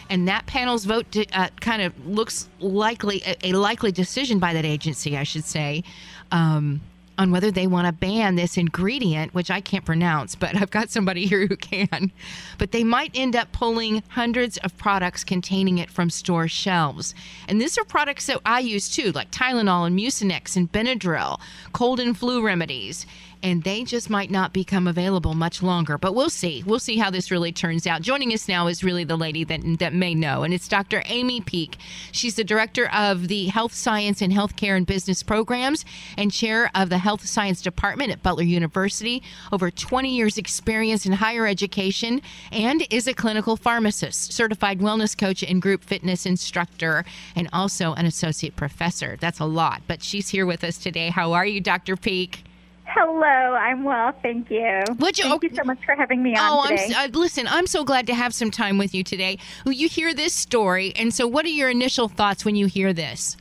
And 0.10 0.30
that 0.30 0.46
panel's 0.46 0.86
vote 0.86 1.12
to, 1.12 1.26
uh, 1.34 1.50
kind 1.60 1.82
of 1.82 2.08
looks 2.08 2.48
likely 2.62 3.22
a, 3.26 3.50
a, 3.50 3.54
likely 3.54 3.92
decision 3.92 4.40
by 4.40 4.54
that 4.54 4.66
agency, 4.66 5.18
I 5.18 5.24
should 5.24 5.44
say. 5.44 5.84
Um, 6.32 6.80
on 7.20 7.32
whether 7.32 7.52
they 7.52 7.68
want 7.68 7.86
to 7.86 7.92
ban 7.92 8.36
this 8.36 8.58
ingredient, 8.58 9.34
which 9.34 9.52
I 9.52 9.60
can't 9.60 9.84
pronounce, 9.84 10.36
but 10.36 10.56
I've 10.56 10.72
got 10.72 10.90
somebody 10.90 11.26
here 11.26 11.46
who 11.46 11.58
can. 11.58 12.14
But 12.58 12.72
they 12.72 12.86
might 12.86 13.12
end 13.14 13.36
up 13.36 13.52
pulling 13.52 14.04
hundreds 14.08 14.58
of 14.60 14.76
products 14.78 15.26
containing 15.26 15.80
it 15.80 15.92
from 15.92 16.10
store 16.10 16.48
shelves. 16.48 17.14
And 17.50 17.60
these 17.60 17.78
are 17.78 17.84
products 17.84 18.28
that 18.28 18.40
I 18.46 18.62
use 18.62 18.88
too, 18.88 19.12
like 19.12 19.32
Tylenol 19.32 19.86
and 19.86 20.00
Mucinex 20.00 20.56
and 20.56 20.72
Benadryl, 20.72 21.42
cold 21.74 22.00
and 22.00 22.18
flu 22.18 22.42
remedies 22.42 23.06
and 23.42 23.64
they 23.64 23.84
just 23.84 24.10
might 24.10 24.30
not 24.30 24.54
become 24.54 24.88
available 24.88 25.34
much 25.34 25.64
longer. 25.64 25.98
But 25.98 26.14
we'll 26.14 26.30
see. 26.30 26.64
We'll 26.66 26.80
see 26.80 26.98
how 26.98 27.10
this 27.10 27.32
really 27.32 27.52
turns 27.52 27.88
out. 27.88 28.02
Joining 28.02 28.34
us 28.34 28.48
now 28.48 28.68
is 28.68 28.84
really 28.84 29.04
the 29.04 29.18
lady 29.18 29.44
that 29.46 29.62
that 29.80 29.94
may 29.94 30.14
know, 30.14 30.44
and 30.44 30.54
it's 30.54 30.68
Dr. 30.68 31.04
Amy 31.06 31.42
Peak. 31.42 31.78
She's 32.12 32.36
the 32.36 32.44
director 32.44 32.90
of 32.90 33.28
the 33.28 33.48
Health 33.48 33.74
Science 33.74 34.22
and 34.22 34.34
Healthcare 34.34 34.76
and 34.76 34.86
Business 34.86 35.24
Programs 35.24 35.86
and 36.18 36.32
chair 36.32 36.70
of 36.76 36.90
the 36.90 36.98
Health 36.98 37.26
Science 37.26 37.62
Department 37.62 38.12
at 38.12 38.24
Butler 38.24 38.44
University. 38.44 39.24
Over 39.52 39.72
20 39.72 40.10
years 40.10 40.38
experience 40.38 41.06
in 41.06 41.14
higher 41.14 41.48
education 41.48 42.22
and 42.52 42.86
is 42.90 43.08
a 43.08 43.14
clinical 43.14 43.56
pharmacist, 43.56 44.34
certified 44.34 44.80
wellness 44.80 45.18
coach 45.18 45.44
and 45.44 45.62
group 45.62 45.84
fitness 45.84 46.26
instructor, 46.26 47.06
and 47.36 47.48
also 47.54 47.94
an 47.94 48.06
associate 48.06 48.56
professor. 48.56 49.18
That's 49.20 49.40
a 49.40 49.46
lot, 49.46 49.82
but 49.88 50.04
she's 50.04 50.30
here 50.30 50.46
with 50.46 50.64
us 50.64 50.78
today. 50.78 51.10
How 51.10 51.34
are 51.34 51.46
you, 51.46 51.62
Dr. 51.62 51.96
Peak? 51.96 52.44
Hello, 52.92 53.22
I'm 53.22 53.84
well, 53.84 54.14
thank 54.24 54.50
you. 54.50 54.82
Would 54.98 55.20
you, 55.20 55.26
thank 55.26 55.44
you 55.44 55.52
so 55.54 55.64
much 55.64 55.78
for 55.86 55.96
having 55.96 56.24
me 56.24 56.36
on 56.36 56.66
oh, 56.66 56.68
today. 56.68 56.92
I'm, 56.96 57.14
uh, 57.14 57.20
listen, 57.20 57.46
I'm 57.48 57.68
so 57.68 57.84
glad 57.84 58.08
to 58.08 58.16
have 58.16 58.34
some 58.34 58.50
time 58.50 58.80
with 58.80 58.96
you 58.96 59.04
today. 59.04 59.38
You 59.66 59.88
hear 59.88 60.12
this 60.12 60.34
story, 60.34 60.94
and 60.96 61.14
so 61.14 61.28
what 61.28 61.46
are 61.46 61.50
your 61.50 61.70
initial 61.70 62.08
thoughts 62.08 62.46
when 62.46 62.56
you 62.56 62.66
hear 62.66 62.92
this? 62.92 63.38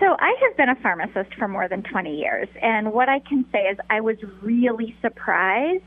So 0.00 0.16
I 0.18 0.34
have 0.40 0.56
been 0.56 0.68
a 0.68 0.74
pharmacist 0.76 1.32
for 1.34 1.46
more 1.46 1.68
than 1.68 1.84
20 1.84 2.16
years, 2.16 2.48
and 2.60 2.92
what 2.92 3.08
I 3.08 3.20
can 3.20 3.44
say 3.52 3.68
is 3.68 3.78
I 3.88 4.00
was 4.00 4.16
really 4.42 4.96
surprised 5.00 5.84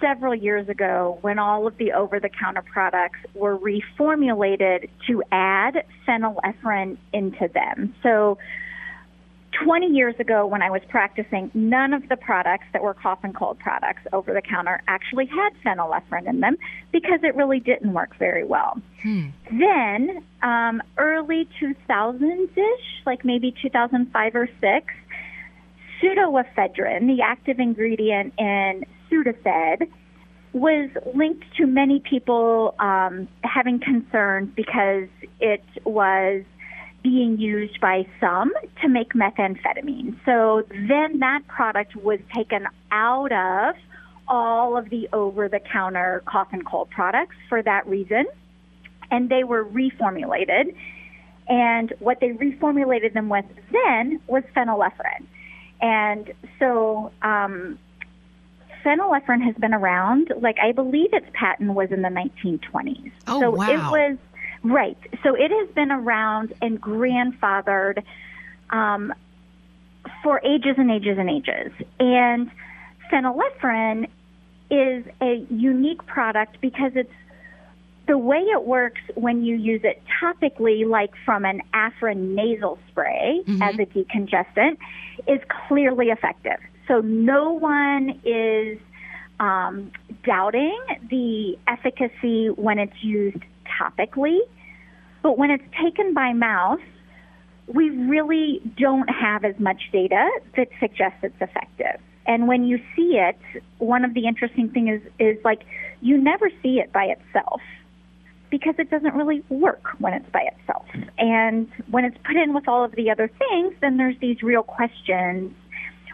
several 0.00 0.36
years 0.36 0.68
ago 0.68 1.18
when 1.22 1.40
all 1.40 1.66
of 1.66 1.76
the 1.78 1.92
over-the-counter 1.92 2.62
products 2.62 3.18
were 3.34 3.58
reformulated 3.58 4.88
to 5.08 5.24
add 5.32 5.84
phenylephrine 6.06 6.96
into 7.12 7.48
them. 7.48 7.92
So 8.04 8.38
20 9.64 9.86
years 9.86 10.14
ago, 10.18 10.46
when 10.46 10.62
I 10.62 10.70
was 10.70 10.82
practicing, 10.88 11.50
none 11.54 11.92
of 11.92 12.08
the 12.08 12.16
products 12.16 12.66
that 12.72 12.82
were 12.82 12.94
cough 12.94 13.20
and 13.22 13.34
cold 13.34 13.58
products 13.58 14.02
over 14.12 14.32
the 14.32 14.42
counter 14.42 14.82
actually 14.88 15.26
had 15.26 15.50
phenylephrine 15.64 16.28
in 16.28 16.40
them 16.40 16.56
because 16.92 17.20
it 17.22 17.34
really 17.34 17.60
didn't 17.60 17.92
work 17.92 18.16
very 18.18 18.44
well. 18.44 18.80
Hmm. 19.02 19.28
Then, 19.50 20.24
um, 20.42 20.82
early 20.96 21.48
2000s 21.60 22.56
ish, 22.56 23.06
like 23.06 23.24
maybe 23.24 23.54
2005 23.62 24.34
or 24.34 24.48
6, 24.60 24.86
pseudoephedrine, 26.00 27.06
the 27.06 27.22
active 27.24 27.58
ingredient 27.58 28.34
in 28.38 28.84
Sudafed, 29.10 29.88
was 30.52 30.90
linked 31.14 31.44
to 31.56 31.66
many 31.66 32.00
people 32.00 32.74
um, 32.78 33.28
having 33.44 33.78
concerns 33.80 34.50
because 34.54 35.08
it 35.40 35.62
was 35.84 36.44
being 37.08 37.38
used 37.38 37.80
by 37.80 38.06
some 38.20 38.52
to 38.82 38.88
make 38.88 39.14
methamphetamine. 39.14 40.14
So 40.26 40.62
then 40.70 41.20
that 41.20 41.40
product 41.48 41.96
was 41.96 42.20
taken 42.34 42.66
out 42.92 43.32
of 43.32 43.74
all 44.28 44.76
of 44.76 44.90
the 44.90 45.08
over 45.14 45.48
the 45.48 45.58
counter 45.58 46.22
cough 46.26 46.48
and 46.52 46.66
cold 46.66 46.90
products 46.90 47.34
for 47.48 47.62
that 47.62 47.86
reason. 47.86 48.26
And 49.10 49.30
they 49.30 49.42
were 49.42 49.64
reformulated. 49.64 50.74
And 51.48 51.94
what 51.98 52.20
they 52.20 52.28
reformulated 52.28 53.14
them 53.14 53.30
with 53.30 53.46
then 53.72 54.20
was 54.26 54.42
phenylephrine. 54.54 55.24
And 55.80 56.30
so 56.58 57.10
um, 57.22 57.78
phenylephrine 58.84 59.42
has 59.42 59.54
been 59.54 59.72
around, 59.72 60.30
like 60.42 60.58
I 60.62 60.72
believe 60.72 61.14
its 61.14 61.26
patent 61.32 61.72
was 61.72 61.90
in 61.90 62.02
the 62.02 62.10
1920s. 62.10 63.12
Oh, 63.26 63.40
so 63.40 63.50
wow. 63.50 63.70
it 63.70 63.78
was 63.78 64.18
Right. 64.62 64.98
So 65.22 65.34
it 65.34 65.50
has 65.50 65.68
been 65.74 65.90
around 65.90 66.52
and 66.60 66.80
grandfathered 66.80 68.02
um, 68.70 69.14
for 70.22 70.40
ages 70.44 70.74
and 70.76 70.90
ages 70.90 71.18
and 71.18 71.30
ages. 71.30 71.72
And 72.00 72.50
phenylephrine 73.12 74.08
is 74.70 75.04
a 75.20 75.46
unique 75.50 76.04
product 76.06 76.60
because 76.60 76.92
it's 76.94 77.12
the 78.06 78.18
way 78.18 78.38
it 78.38 78.64
works 78.64 79.00
when 79.14 79.44
you 79.44 79.54
use 79.54 79.82
it 79.84 80.02
topically, 80.20 80.86
like 80.88 81.12
from 81.24 81.44
an 81.44 81.62
Afrin 81.74 82.34
nasal 82.34 82.78
spray 82.88 83.42
mm-hmm. 83.46 83.62
as 83.62 83.74
a 83.78 83.86
decongestant, 83.86 84.78
is 85.26 85.40
clearly 85.68 86.06
effective. 86.06 86.58
So 86.88 87.00
no 87.00 87.52
one 87.52 88.18
is 88.24 88.78
um, 89.40 89.92
doubting 90.24 90.80
the 91.10 91.58
efficacy 91.68 92.48
when 92.48 92.78
it's 92.78 93.04
used 93.04 93.42
topically, 93.78 94.40
but 95.22 95.38
when 95.38 95.50
it's 95.50 95.64
taken 95.82 96.14
by 96.14 96.32
mouth, 96.32 96.80
we 97.66 97.90
really 97.90 98.62
don't 98.78 99.08
have 99.08 99.44
as 99.44 99.58
much 99.58 99.90
data 99.92 100.28
that 100.56 100.68
suggests 100.80 101.18
it's 101.22 101.40
effective. 101.40 102.00
And 102.26 102.46
when 102.46 102.64
you 102.64 102.78
see 102.94 103.18
it, 103.18 103.38
one 103.78 104.04
of 104.04 104.14
the 104.14 104.26
interesting 104.26 104.70
things 104.70 105.02
is, 105.18 105.36
is 105.38 105.44
like 105.44 105.62
you 106.00 106.18
never 106.18 106.50
see 106.62 106.78
it 106.78 106.92
by 106.92 107.04
itself 107.04 107.60
because 108.50 108.74
it 108.78 108.90
doesn't 108.90 109.14
really 109.14 109.42
work 109.48 109.88
when 109.98 110.14
it's 110.14 110.28
by 110.30 110.42
itself. 110.42 110.86
And 111.18 111.70
when 111.90 112.04
it's 112.04 112.16
put 112.24 112.36
in 112.36 112.54
with 112.54 112.68
all 112.68 112.84
of 112.84 112.92
the 112.92 113.10
other 113.10 113.28
things, 113.28 113.74
then 113.80 113.96
there's 113.96 114.18
these 114.18 114.42
real 114.42 114.62
questions. 114.62 115.54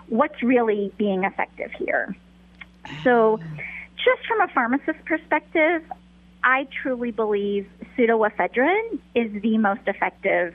What's 0.08 0.42
really 0.42 0.92
being 0.96 1.24
effective 1.24 1.70
here? 1.78 2.16
So, 3.02 3.40
just 3.96 4.26
from 4.26 4.40
a 4.40 4.48
pharmacist 4.48 5.04
perspective, 5.06 5.82
I 6.44 6.68
truly 6.82 7.10
believe 7.10 7.66
pseudoephedrine 7.96 8.98
is 9.14 9.42
the 9.42 9.56
most 9.56 9.80
effective 9.86 10.54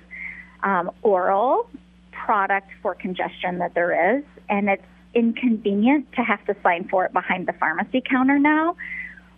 um, 0.64 0.92
oral 1.02 1.68
product 2.12 2.70
for 2.84 2.94
congestion 2.94 3.58
that 3.58 3.74
there 3.74 4.18
is, 4.18 4.24
and 4.50 4.70
it's 4.70 4.86
inconvenient 5.16 6.12
to 6.14 6.22
have 6.22 6.46
to 6.46 6.56
sign 6.62 6.88
for 6.88 7.06
it 7.06 7.12
behind 7.12 7.48
the 7.48 7.54
pharmacy 7.54 8.02
counter 8.08 8.38
now. 8.38 8.76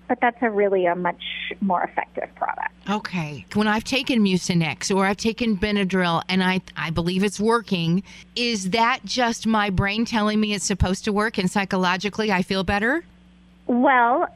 But 0.10 0.20
that's 0.20 0.42
a 0.42 0.50
really 0.50 0.88
a 0.88 0.96
much 0.96 1.24
more 1.62 1.84
effective 1.84 2.28
product. 2.36 2.74
Okay. 2.90 3.46
When 3.54 3.68
I've 3.68 3.86
taken 3.86 4.22
Mucinex 4.22 4.94
or 4.94 5.06
I've 5.06 5.16
taken 5.16 5.56
Benadryl 5.56 6.22
and 6.28 6.44
I 6.44 6.60
I 6.76 6.90
believe 6.90 7.24
it's 7.24 7.40
working, 7.40 8.04
is 8.36 8.72
that 8.72 9.00
just 9.06 9.48
my 9.48 9.70
brain 9.70 10.04
telling 10.04 10.42
me 10.42 10.54
it's 10.54 10.66
supposed 10.66 11.06
to 11.06 11.14
work 11.14 11.38
and 11.38 11.50
psychologically 11.50 12.30
I 12.30 12.42
feel 12.42 12.66
better? 12.66 13.06
Well, 13.68 14.28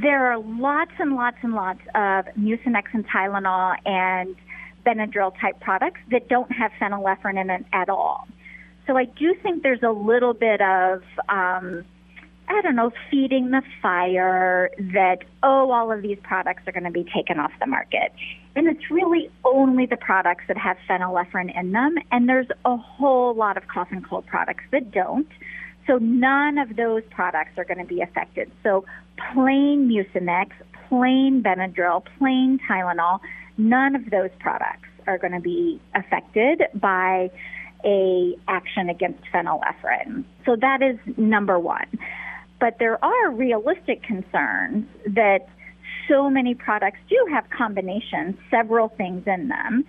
there 0.00 0.32
are 0.32 0.38
lots 0.38 0.90
and 0.98 1.14
lots 1.14 1.36
and 1.42 1.54
lots 1.54 1.80
of 1.94 2.24
Mucinex 2.36 2.84
and 2.92 3.06
Tylenol 3.08 3.76
and 3.86 4.34
Benadryl 4.84 5.32
type 5.40 5.60
products 5.60 6.00
that 6.10 6.28
don't 6.28 6.50
have 6.52 6.72
phenylephrine 6.80 7.40
in 7.40 7.50
it 7.50 7.64
at 7.72 7.88
all. 7.88 8.26
So 8.86 8.96
I 8.96 9.04
do 9.04 9.34
think 9.42 9.62
there's 9.62 9.82
a 9.82 9.92
little 9.92 10.34
bit 10.34 10.60
of, 10.60 11.02
um, 11.28 11.84
I 12.48 12.60
don't 12.60 12.76
know, 12.76 12.90
feeding 13.10 13.50
the 13.50 13.62
fire 13.80 14.70
that, 14.92 15.18
oh, 15.42 15.70
all 15.70 15.90
of 15.90 16.02
these 16.02 16.18
products 16.22 16.62
are 16.66 16.72
going 16.72 16.84
to 16.84 16.90
be 16.90 17.04
taken 17.04 17.38
off 17.38 17.52
the 17.60 17.66
market. 17.66 18.12
And 18.56 18.66
it's 18.66 18.90
really 18.90 19.30
only 19.44 19.86
the 19.86 19.96
products 19.96 20.44
that 20.48 20.58
have 20.58 20.76
phenylephrine 20.88 21.56
in 21.58 21.72
them. 21.72 21.94
And 22.10 22.28
there's 22.28 22.48
a 22.64 22.76
whole 22.76 23.32
lot 23.34 23.56
of 23.56 23.68
cough 23.68 23.88
and 23.90 24.06
cold 24.06 24.26
products 24.26 24.64
that 24.72 24.90
don't. 24.90 25.28
So 25.86 25.98
none 25.98 26.58
of 26.58 26.76
those 26.76 27.02
products 27.10 27.58
are 27.58 27.64
going 27.64 27.78
to 27.78 27.84
be 27.84 28.00
affected. 28.00 28.50
So 28.62 28.84
plain 29.32 29.88
Mucinex, 29.88 30.50
plain 30.88 31.42
Benadryl, 31.42 32.04
plain 32.18 32.58
Tylenol, 32.68 33.20
none 33.58 33.94
of 33.94 34.10
those 34.10 34.30
products 34.40 34.88
are 35.06 35.18
going 35.18 35.32
to 35.32 35.40
be 35.40 35.80
affected 35.94 36.62
by 36.74 37.30
a 37.84 38.34
action 38.48 38.88
against 38.88 39.22
phenylephrine. 39.32 40.24
So 40.46 40.56
that 40.56 40.80
is 40.82 40.98
number 41.18 41.58
one. 41.58 41.86
But 42.60 42.78
there 42.78 43.02
are 43.04 43.30
realistic 43.30 44.02
concerns 44.02 44.86
that 45.06 45.46
so 46.08 46.30
many 46.30 46.54
products 46.54 46.98
do 47.08 47.28
have 47.30 47.44
combinations, 47.50 48.36
several 48.50 48.88
things 48.88 49.24
in 49.26 49.48
them. 49.48 49.84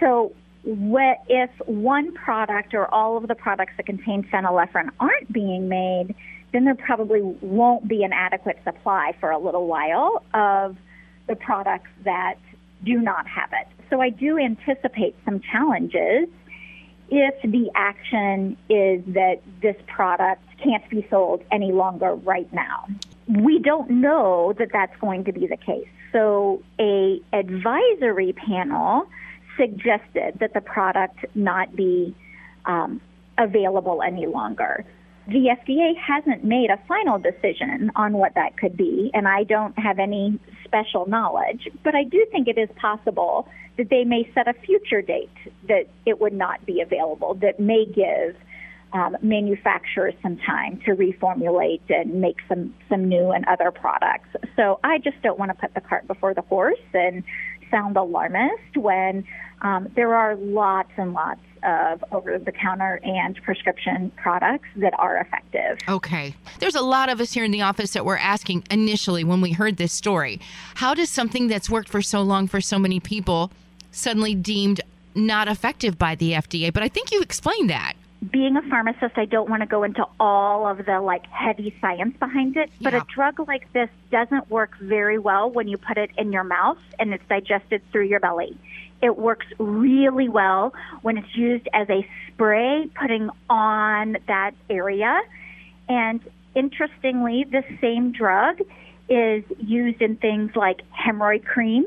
So 0.00 0.32
if 0.64 1.50
one 1.66 2.12
product 2.12 2.74
or 2.74 2.92
all 2.92 3.16
of 3.16 3.28
the 3.28 3.34
products 3.34 3.72
that 3.76 3.86
contain 3.86 4.22
phenylephrine 4.24 4.90
aren't 4.98 5.32
being 5.32 5.68
made, 5.68 6.14
then 6.52 6.64
there 6.64 6.74
probably 6.74 7.22
won't 7.22 7.86
be 7.86 8.02
an 8.02 8.12
adequate 8.12 8.58
supply 8.64 9.14
for 9.20 9.30
a 9.30 9.38
little 9.38 9.66
while 9.66 10.22
of 10.34 10.76
the 11.28 11.36
products 11.36 11.90
that 12.04 12.36
do 12.84 12.98
not 13.00 13.26
have 13.26 13.50
it. 13.52 13.68
So 13.88 14.00
I 14.00 14.10
do 14.10 14.38
anticipate 14.38 15.14
some 15.24 15.40
challenges 15.40 16.28
if 17.10 17.34
the 17.42 17.70
action 17.74 18.56
is 18.68 19.02
that 19.14 19.40
this 19.60 19.76
product 19.86 20.42
can't 20.62 20.88
be 20.88 21.06
sold 21.10 21.42
any 21.50 21.72
longer 21.72 22.14
right 22.14 22.50
now. 22.52 22.86
We 23.28 23.58
don't 23.58 23.90
know 23.90 24.54
that 24.58 24.68
that's 24.72 24.96
going 25.00 25.24
to 25.24 25.32
be 25.32 25.46
the 25.46 25.56
case. 25.56 25.88
So 26.12 26.62
a 26.78 27.20
advisory 27.32 28.32
panel 28.32 29.08
suggested 29.56 30.38
that 30.40 30.54
the 30.54 30.60
product 30.60 31.24
not 31.34 31.74
be 31.74 32.14
um, 32.66 33.00
available 33.38 34.02
any 34.02 34.26
longer. 34.26 34.84
The 35.26 35.54
FDA 35.56 35.96
hasn't 35.96 36.44
made 36.44 36.70
a 36.70 36.78
final 36.88 37.18
decision 37.18 37.92
on 37.94 38.14
what 38.14 38.34
that 38.34 38.56
could 38.56 38.76
be, 38.76 39.10
and 39.14 39.28
I 39.28 39.44
don't 39.44 39.78
have 39.78 39.98
any 39.98 40.38
special 40.64 41.06
knowledge, 41.06 41.68
but 41.84 41.94
I 41.94 42.04
do 42.04 42.26
think 42.32 42.48
it 42.48 42.58
is 42.58 42.68
possible 42.76 43.46
that 43.76 43.90
they 43.90 44.04
may 44.04 44.30
set 44.34 44.48
a 44.48 44.54
future 44.54 45.02
date 45.02 45.30
that 45.68 45.86
it 46.04 46.20
would 46.20 46.32
not 46.32 46.64
be 46.66 46.80
available, 46.80 47.34
that 47.34 47.60
may 47.60 47.84
give 47.86 48.36
um, 48.92 49.16
manufacturers 49.22 50.14
some 50.22 50.36
time 50.38 50.80
to 50.84 50.96
reformulate 50.96 51.80
and 51.88 52.20
make 52.20 52.38
some, 52.48 52.74
some 52.88 53.08
new 53.08 53.30
and 53.30 53.44
other 53.46 53.70
products. 53.70 54.28
So 54.56 54.80
I 54.82 54.98
just 54.98 55.20
don't 55.22 55.38
want 55.38 55.50
to 55.52 55.56
put 55.56 55.74
the 55.74 55.80
cart 55.80 56.06
before 56.08 56.34
the 56.34 56.42
horse 56.42 56.78
and 56.92 57.22
sound 57.70 57.96
alarmist 57.96 58.76
when 58.76 59.24
um, 59.62 59.88
there 59.94 60.14
are 60.14 60.36
lots 60.36 60.90
and 60.96 61.12
lots 61.12 61.40
of 61.62 62.02
over 62.12 62.38
the 62.38 62.52
counter 62.52 63.00
and 63.04 63.38
prescription 63.42 64.10
products 64.16 64.68
that 64.76 64.94
are 64.98 65.18
effective. 65.18 65.78
Okay. 65.88 66.34
There's 66.58 66.74
a 66.74 66.82
lot 66.82 67.08
of 67.08 67.20
us 67.20 67.32
here 67.32 67.44
in 67.44 67.50
the 67.50 67.62
office 67.62 67.92
that 67.92 68.04
were 68.04 68.18
asking 68.18 68.64
initially 68.70 69.24
when 69.24 69.40
we 69.40 69.52
heard 69.52 69.76
this 69.76 69.92
story 69.92 70.40
how 70.76 70.94
does 70.94 71.10
something 71.10 71.48
that's 71.48 71.68
worked 71.68 71.88
for 71.88 72.00
so 72.00 72.22
long 72.22 72.46
for 72.46 72.60
so 72.60 72.78
many 72.78 73.00
people 73.00 73.50
suddenly 73.90 74.34
deemed 74.34 74.80
not 75.14 75.48
effective 75.48 75.98
by 75.98 76.14
the 76.14 76.32
FDA? 76.32 76.72
But 76.72 76.82
I 76.82 76.88
think 76.88 77.12
you 77.12 77.20
explained 77.20 77.68
that. 77.70 77.94
Being 78.28 78.56
a 78.58 78.62
pharmacist, 78.68 79.16
I 79.16 79.24
don't 79.24 79.48
want 79.48 79.62
to 79.62 79.66
go 79.66 79.82
into 79.82 80.04
all 80.18 80.66
of 80.66 80.84
the 80.84 81.00
like 81.00 81.24
heavy 81.30 81.74
science 81.80 82.14
behind 82.18 82.56
it, 82.56 82.70
but 82.80 82.92
Yeah. 82.92 83.00
a 83.00 83.04
drug 83.06 83.40
like 83.48 83.72
this 83.72 83.88
doesn't 84.10 84.50
work 84.50 84.76
very 84.78 85.18
well 85.18 85.50
when 85.50 85.68
you 85.68 85.78
put 85.78 85.96
it 85.96 86.10
in 86.18 86.30
your 86.30 86.44
mouth 86.44 86.76
and 86.98 87.14
it's 87.14 87.26
digested 87.28 87.80
through 87.90 88.04
your 88.04 88.20
belly. 88.20 88.58
It 89.00 89.16
works 89.16 89.46
really 89.58 90.28
well 90.28 90.74
when 91.00 91.16
it's 91.16 91.34
used 91.34 91.66
as 91.72 91.88
a 91.88 92.06
spray, 92.28 92.90
putting 92.94 93.30
on 93.48 94.18
that 94.26 94.52
area. 94.68 95.18
And 95.88 96.20
interestingly, 96.54 97.44
this 97.44 97.64
same 97.80 98.12
drug 98.12 98.60
is 99.08 99.42
used 99.58 100.02
in 100.02 100.16
things 100.16 100.54
like 100.54 100.82
hemorrhoid 100.92 101.46
creams. 101.46 101.86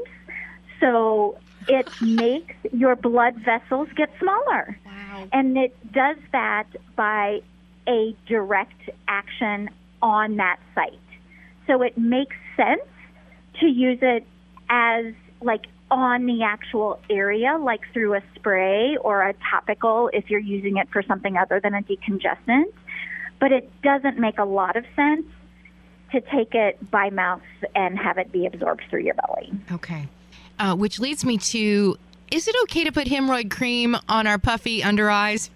So 0.79 1.37
it 1.67 1.87
makes 2.01 2.55
your 2.71 2.95
blood 2.95 3.35
vessels 3.45 3.87
get 3.95 4.09
smaller. 4.19 4.79
And 5.31 5.57
it 5.57 5.75
does 5.91 6.17
that 6.31 6.67
by 6.95 7.41
a 7.87 8.15
direct 8.27 8.89
action 9.07 9.69
on 10.01 10.37
that 10.37 10.59
site. 10.75 10.99
So 11.67 11.81
it 11.81 11.97
makes 11.97 12.35
sense 12.57 12.81
to 13.59 13.67
use 13.67 13.99
it 14.01 14.25
as 14.69 15.13
like 15.41 15.65
on 15.91 16.25
the 16.25 16.43
actual 16.43 16.99
area, 17.09 17.57
like 17.59 17.81
through 17.93 18.15
a 18.15 18.21
spray 18.35 18.97
or 18.97 19.21
a 19.21 19.33
topical 19.51 20.09
if 20.11 20.29
you're 20.29 20.39
using 20.39 20.77
it 20.77 20.89
for 20.91 21.03
something 21.03 21.37
other 21.37 21.59
than 21.59 21.73
a 21.73 21.81
decongestant. 21.81 22.65
But 23.39 23.51
it 23.51 23.69
doesn't 23.81 24.17
make 24.17 24.39
a 24.39 24.45
lot 24.45 24.75
of 24.75 24.85
sense 24.95 25.25
to 26.11 26.21
take 26.21 26.53
it 26.55 26.91
by 26.91 27.09
mouth 27.09 27.41
and 27.75 27.97
have 27.97 28.17
it 28.17 28.31
be 28.31 28.45
absorbed 28.45 28.83
through 28.89 29.01
your 29.01 29.15
belly. 29.15 29.51
Okay. 29.71 30.07
Uh, 30.59 30.75
which 30.75 30.99
leads 30.99 31.25
me 31.25 31.37
to 31.37 31.97
is 32.33 32.47
it 32.47 32.55
okay 32.63 32.83
to 32.83 32.91
put 32.91 33.05
hemorrhoid 33.07 33.51
cream 33.51 33.95
on 34.09 34.25
our 34.25 34.39
puffy 34.39 34.83
under 34.83 35.07
eyes? 35.07 35.51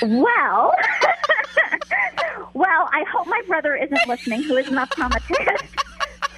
Well, 0.00 0.72
well, 2.54 2.88
I 2.92 3.04
hope 3.10 3.26
my 3.26 3.42
brother 3.48 3.74
isn't 3.74 4.06
listening, 4.06 4.44
who 4.44 4.56
is 4.56 4.68
an 4.68 4.76
optometrist. 4.76 5.66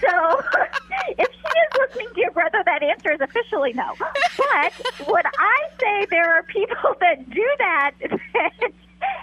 So, 0.01 0.09
if 1.19 1.29
she 1.29 1.59
is 1.59 1.88
listening 1.88 2.07
to 2.14 2.21
your 2.21 2.31
brother, 2.31 2.62
that 2.64 2.85
answer 2.85 3.11
is 3.12 3.21
officially 3.21 3.73
no. 3.73 3.95
But 3.99 5.09
would 5.09 5.25
I 5.27 5.69
say 5.81 6.07
there 6.09 6.33
are 6.37 6.45
people 6.45 6.95
that 7.01 7.29
do 7.29 7.45
that 7.59 7.91
that 8.01 8.53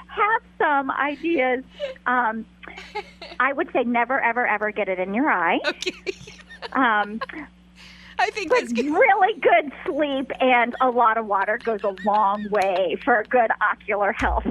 have 0.07 0.41
some 0.57 0.91
ideas? 0.91 1.63
Um, 2.07 2.45
I 3.39 3.53
would 3.53 3.71
say 3.71 3.85
never, 3.85 4.19
ever, 4.19 4.45
ever 4.45 4.71
get 4.71 4.89
it 4.89 4.99
in 4.99 5.13
your 5.13 5.29
eye. 5.29 5.59
Okay. 5.65 5.93
Um, 6.73 7.21
I 8.25 8.31
think 8.31 8.49
but 8.49 8.61
that's 8.61 8.73
good. 8.73 8.85
really 8.87 9.39
good 9.39 9.71
sleep 9.85 10.31
and 10.39 10.75
a 10.81 10.89
lot 10.89 11.19
of 11.19 11.27
water 11.27 11.59
goes 11.63 11.83
a 11.83 11.95
long 12.07 12.49
way 12.49 12.97
for 13.05 13.23
good 13.29 13.51
ocular 13.61 14.13
health 14.13 14.47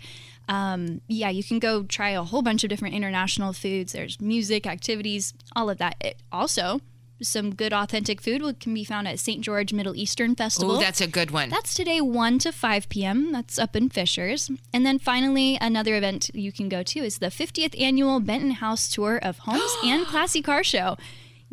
Um, 0.48 1.00
yeah, 1.08 1.30
you 1.30 1.42
can 1.42 1.58
go 1.58 1.84
try 1.84 2.10
a 2.10 2.22
whole 2.22 2.42
bunch 2.42 2.64
of 2.64 2.70
different 2.70 2.94
international 2.94 3.52
foods. 3.52 3.92
There's 3.92 4.20
music, 4.20 4.66
activities, 4.66 5.32
all 5.56 5.70
of 5.70 5.78
that. 5.78 5.96
It, 6.00 6.18
also, 6.30 6.80
some 7.22 7.54
good 7.54 7.72
authentic 7.72 8.20
food 8.20 8.60
can 8.60 8.74
be 8.74 8.84
found 8.84 9.08
at 9.08 9.18
St. 9.18 9.40
George 9.40 9.72
Middle 9.72 9.96
Eastern 9.96 10.34
Festival. 10.34 10.76
Oh, 10.76 10.80
that's 10.80 11.00
a 11.00 11.06
good 11.06 11.30
one. 11.30 11.48
That's 11.48 11.72
today, 11.72 12.02
1 12.02 12.38
to 12.40 12.52
5 12.52 12.88
p.m. 12.90 13.32
That's 13.32 13.58
up 13.58 13.74
in 13.74 13.88
Fishers. 13.88 14.50
And 14.74 14.84
then 14.84 14.98
finally, 14.98 15.56
another 15.62 15.94
event 15.94 16.30
you 16.34 16.52
can 16.52 16.68
go 16.68 16.82
to 16.82 16.98
is 17.00 17.18
the 17.18 17.28
50th 17.28 17.80
annual 17.80 18.20
Benton 18.20 18.50
House 18.50 18.90
Tour 18.90 19.18
of 19.22 19.38
Homes 19.38 19.74
and 19.84 20.04
Classy 20.04 20.42
Car 20.42 20.62
Show. 20.62 20.98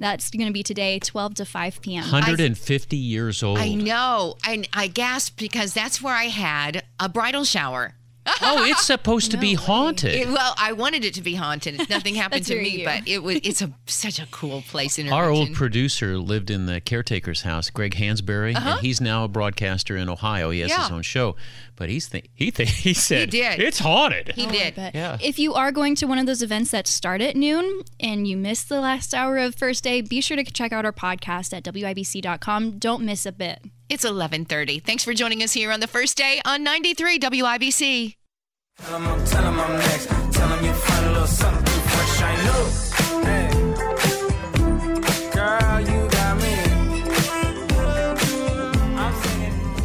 That's 0.02 0.32
going 0.32 0.48
to 0.48 0.52
be 0.52 0.64
today, 0.64 0.98
12 0.98 1.36
to 1.36 1.46
5 1.46 1.82
p.m. 1.84 2.02
150 2.02 2.98
years 2.98 3.44
old. 3.44 3.60
I 3.60 3.76
know. 3.76 4.36
I, 4.44 4.64
I 4.74 4.88
gasped 4.88 5.38
because 5.38 5.76
that's 5.76 6.02
where 6.02 6.16
I 6.16 6.24
had 6.24 6.84
a 7.00 7.08
bridal 7.08 7.44
shower. 7.44 7.94
Oh, 8.44 8.64
it's 8.66 8.86
supposed 8.86 9.32
to 9.32 9.38
be 9.38 9.54
haunted. 9.54 10.14
It- 10.16 10.28
well, 10.28 10.54
I 10.58 10.72
wanted 10.74 11.06
it 11.06 11.14
to 11.16 11.22
be 11.22 11.36
haunted. 11.36 11.90
Nothing 11.90 12.16
happened 12.24 12.46
to 12.48 12.56
me, 12.56 12.70
you. 12.80 12.86
but 12.86 13.08
it 13.08 13.24
was. 13.24 13.40
It's 13.44 13.62
a 13.62 13.72
such 13.86 14.20
a 14.20 14.26
cool 14.32 14.62
place 14.64 14.98
in 15.00 15.12
Our 15.12 15.30
old 15.30 15.54
producer 15.54 16.18
lived 16.18 16.50
in 16.50 16.66
the 16.66 16.82
caretaker's 16.82 17.42
house, 17.44 17.70
Greg 17.70 17.96
Hansberry, 17.96 18.56
and 18.56 18.80
he's 18.82 19.00
now 19.02 19.24
a 19.24 19.28
broadcaster 19.28 19.96
in 19.96 20.10
Ohio. 20.10 20.50
He 20.50 20.60
has 20.62 20.72
his 20.72 20.80
Uh-huh. 20.80 20.96
Own 20.96 21.02
show, 21.04 21.36
but 21.76 21.90
he's 21.90 22.10
th- 22.10 22.26
he 22.34 22.52
th- 22.52 22.70
he 22.84 22.94
said 22.94 23.30
did. 23.30 23.60
it's 23.60 23.80
haunted. 23.80 24.34
He 24.36 24.46
did. 24.48 24.76
But 24.76 24.96
Yeah. 24.96 25.18
if 25.22 25.38
you 25.40 25.54
are 25.54 25.72
going 25.72 25.96
to 25.96 26.06
one 26.06 26.18
of 26.20 26.26
those 26.26 26.42
events 26.42 26.72
that 26.72 26.88
start 26.88 27.22
at 27.22 27.36
noon 27.36 27.82
and 28.00 28.28
you 28.28 28.36
missed 28.38 28.70
the 28.70 28.82
last 28.82 29.14
hour 29.14 29.38
of 29.38 29.56
first 29.56 29.84
day, 29.84 30.02
be 30.02 30.22
sure 30.22 30.38
to 30.38 30.44
check 30.44 30.72
out 30.74 30.86
our 30.86 30.92
podcast 30.94 31.54
at 31.56 31.64
wibc.com. 31.64 32.80
Don't 32.80 33.04
miss 33.04 33.26
a 33.26 33.32
bit. 33.32 33.62
It's 33.90 34.06
11:30. 34.06 34.84
Thanks 34.84 35.04
for 35.04 35.14
joining 35.14 35.44
us 35.44 35.52
here 35.54 35.72
on 35.72 35.80
the 35.82 35.88
first 35.88 36.16
day 36.18 36.42
on 36.46 36.64
93 36.64 37.20
WIBC. 37.20 38.16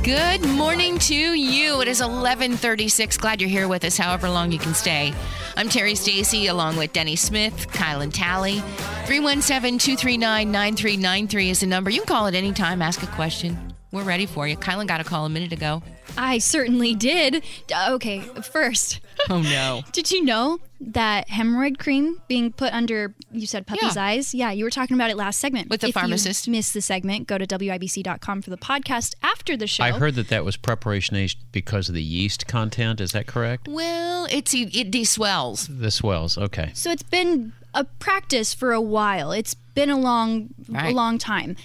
Good 0.02 0.44
morning 0.44 0.98
to 0.98 1.14
you. 1.14 1.80
It 1.82 1.88
is 1.88 2.00
11:36. 2.00 3.16
Glad 3.16 3.40
you're 3.40 3.48
here 3.48 3.68
with 3.68 3.84
us. 3.84 3.96
However 3.96 4.28
long 4.28 4.50
you 4.50 4.58
can 4.58 4.74
stay. 4.74 5.14
I'm 5.56 5.68
Terri 5.68 5.96
Stacy, 5.96 6.48
along 6.48 6.76
with 6.76 6.92
Denny 6.92 7.14
Smith, 7.14 7.68
Kylan 7.72 8.12
Talley. 8.12 8.60
317-239-9393 9.06 11.50
is 11.50 11.60
the 11.60 11.66
number. 11.66 11.90
You 11.90 12.00
can 12.00 12.08
call 12.08 12.26
at 12.26 12.34
any 12.34 12.52
time. 12.52 12.82
Ask 12.82 13.04
a 13.04 13.06
question. 13.06 13.75
We're 13.92 14.02
ready 14.04 14.26
for 14.26 14.46
you. 14.48 14.56
Kylan 14.56 14.86
got 14.86 15.00
a 15.00 15.04
call 15.04 15.24
a 15.24 15.28
minute 15.28 15.52
ago. 15.52 15.82
I 16.18 16.38
certainly 16.38 16.94
did. 16.94 17.42
Uh, 17.74 17.92
Okay, 17.92 18.20
first, 18.20 19.00
Oh 19.30 19.40
no. 19.42 19.82
did 19.92 20.10
you 20.10 20.24
know 20.24 20.58
that 20.80 21.28
hemorrhoid 21.28 21.78
cream 21.78 22.20
being 22.28 22.52
put 22.52 22.72
under, 22.72 23.14
you 23.32 23.46
said 23.46 23.66
puppy's 23.66 23.96
Yeah. 23.96 24.02
eyes? 24.04 24.34
Yeah, 24.34 24.50
you 24.50 24.64
were 24.64 24.70
talking 24.70 24.94
about 24.94 25.10
it 25.10 25.16
last 25.16 25.38
segment. 25.38 25.70
With 25.70 25.80
the 25.80 25.88
if 25.88 25.94
pharmacist. 25.94 26.46
You 26.46 26.52
missed 26.52 26.74
the 26.74 26.80
segment, 26.82 27.26
go 27.26 27.38
to 27.38 27.46
wibc.com 27.46 28.42
for 28.42 28.50
the 28.50 28.58
podcast 28.58 29.14
after 29.22 29.56
the 29.56 29.66
show. 29.66 29.84
I 29.84 29.92
heard 29.92 30.14
that 30.16 30.28
that 30.28 30.44
was 30.44 30.56
Preparation 30.56 31.16
H 31.16 31.36
because 31.52 31.88
of 31.88 31.94
the 31.94 32.02
yeast 32.02 32.46
content. 32.46 33.00
Is 33.00 33.12
that 33.12 33.26
correct? 33.26 33.68
Well, 33.68 34.26
it's 34.30 34.52
it 34.54 34.90
deswells. 34.90 35.68
The 35.80 35.90
swells. 35.90 36.36
Okay. 36.36 36.70
So 36.74 36.90
it's 36.90 37.02
been 37.02 37.52
a 37.74 37.84
practice 37.84 38.52
for 38.54 38.72
a 38.72 38.80
while. 38.80 39.32
It's 39.32 39.54
been 39.54 39.90
a 39.90 39.98
long, 39.98 40.48
a 40.74 40.90
long 40.92 41.18
time. 41.18 41.56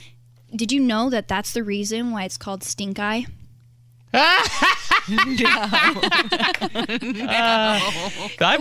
Did 0.55 0.71
you 0.71 0.79
know 0.79 1.09
that 1.09 1.27
that's 1.27 1.53
the 1.53 1.63
reason 1.63 2.11
why 2.11 2.25
it's 2.25 2.37
called 2.37 2.63
stink 2.63 2.99
eye? 2.99 3.25
I'm, 4.13 5.35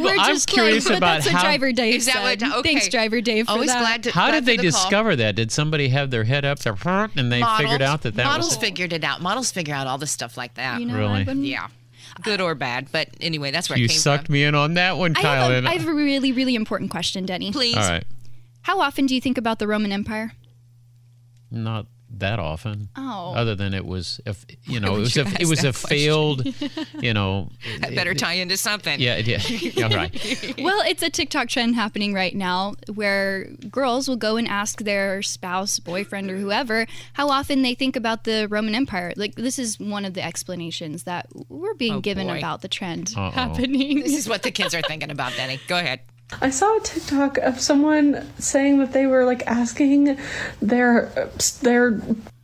We're 0.03 0.17
I'm 0.17 0.27
just 0.27 0.49
curious 0.49 0.85
playing, 0.87 1.01
but 1.01 1.07
about 1.07 1.15
that's 1.15 1.27
what 1.27 1.35
how. 1.35 1.43
Driver 1.43 1.73
Dave 1.73 1.95
Is 1.97 2.07
that 2.07 2.15
said. 2.15 2.43
what- 2.43 2.59
okay. 2.59 2.69
Thanks, 2.71 2.89
Driver 2.89 3.21
Dave, 3.21 3.47
for 3.47 3.53
Always 3.53 3.69
that. 3.69 3.81
glad 3.81 4.03
to 4.05 4.11
How 4.13 4.27
glad 4.29 4.41
did 4.41 4.47
they 4.47 4.57
for 4.57 4.63
the 4.63 4.71
call. 4.71 4.81
discover 4.83 5.17
that? 5.17 5.35
Did 5.35 5.51
somebody 5.53 5.89
have 5.89 6.11
their 6.11 6.25
head 6.25 6.45
up 6.45 6.59
there 6.61 6.77
and 7.17 7.33
they 7.33 7.43
figured 7.59 7.83
out 7.83 8.03
that 8.03 8.15
that 8.15 8.25
models 8.25 8.51
was 8.51 8.57
figured 8.59 8.93
it 8.93 9.05
out. 9.05 9.21
Models 9.23 9.51
figure 9.51 9.75
out 9.75 9.87
all 9.87 9.99
the 9.99 10.07
stuff 10.07 10.37
like 10.37 10.55
that. 10.55 10.81
You 10.81 10.87
know, 10.87 10.97
Really? 10.97 11.13
I 11.13 11.19
wouldn't- 11.25 11.47
Yeah. 11.47 11.69
Good 12.23 12.41
or 12.41 12.55
bad, 12.57 12.89
but 12.91 13.09
anyway, 13.21 13.51
that's 13.53 13.71
where 13.71 13.79
you 13.79 13.85
it 13.85 13.89
came 13.89 13.99
sucked 13.99 14.27
from. 14.27 14.33
me 14.35 14.43
in 14.45 14.55
on 14.55 14.75
that 14.75 14.99
one, 14.99 15.15
Kyle. 15.15 15.51
I 15.51 15.55
have, 15.55 15.65
Kylan. 15.65 15.67
a, 15.67 15.71
I 15.71 15.73
have 15.75 15.87
a 15.87 15.95
really, 15.95 16.33
really 16.33 16.55
important 16.57 16.91
question, 16.91 17.25
Denny. 17.25 17.53
Please. 17.53 17.77
All 17.77 17.89
right. 17.89 18.05
How 18.63 18.81
often 18.81 19.07
do 19.07 19.15
you 19.15 19.21
think 19.21 19.39
about 19.39 19.59
the 19.61 19.69
Roman 19.69 19.93
Empire? 19.93 20.33
Not 21.51 21.87
that 22.19 22.41
often. 22.41 22.89
Oh. 22.97 23.35
Other 23.35 23.55
than 23.55 23.73
it 23.73 23.85
was, 23.87 24.21
if 24.27 24.45
you 24.65 24.81
know, 24.81 24.93
would 24.93 24.99
it 24.99 25.01
was 25.03 25.17
you 25.17 25.23
a, 25.23 25.27
it 25.43 25.47
was 25.47 25.61
that 25.61 25.69
a 25.69 25.73
failed, 25.73 26.45
you 27.01 27.15
know. 27.15 27.51
That 27.81 27.95
better 27.95 28.15
tie 28.15 28.35
into 28.35 28.57
something. 28.57 28.99
Yeah, 29.01 29.19
yeah, 29.19 29.39
yeah, 29.49 29.95
right. 29.95 30.55
Well, 30.59 30.83
it's 30.87 31.03
a 31.05 31.11
TikTok 31.11 31.49
trend 31.49 31.77
happening 31.77 32.13
right 32.13 32.35
now 32.35 32.75
where 32.93 33.47
girls 33.71 34.09
will 34.09 34.17
go 34.17 34.37
and 34.37 34.49
ask 34.49 34.81
their 34.83 35.23
spouse, 35.23 35.79
boyfriend, 35.79 36.31
or 36.31 36.37
whoever 36.37 36.87
how 37.13 37.29
often 37.29 37.63
they 37.63 37.75
think 37.75 37.95
about 37.97 38.25
the 38.25 38.49
Roman 38.49 38.75
Empire. 38.75 39.13
Like, 39.17 39.37
this 39.37 39.59
is 39.59 39.79
one 39.79 40.05
of 40.05 40.15
the 40.15 40.25
explanations 40.25 41.05
that 41.05 41.27
we're 41.49 41.75
being 41.75 41.95
Oh, 41.95 42.01
given 42.01 42.27
boy. 42.27 42.39
about 42.39 42.63
the 42.63 42.69
trend 42.69 43.15
Uh-oh. 43.17 43.31
happening. 43.31 44.01
This 44.01 44.17
is 44.17 44.29
what 44.29 44.43
the 44.43 44.51
kids 44.51 44.75
are 44.75 44.83
thinking 44.83 45.11
about, 45.11 45.33
Denny. 45.37 45.61
Go 45.69 45.79
ahead. 45.79 46.01
I 46.41 46.51
saw 46.51 46.77
a 46.77 46.81
TikTok 46.81 47.39
of 47.39 47.61
someone 47.61 48.27
saying 48.39 48.79
that 48.79 48.93
they 48.93 49.07
were 49.07 49.25
like 49.25 49.47
asking 49.47 50.19
their 50.61 51.07
their 51.63 52.01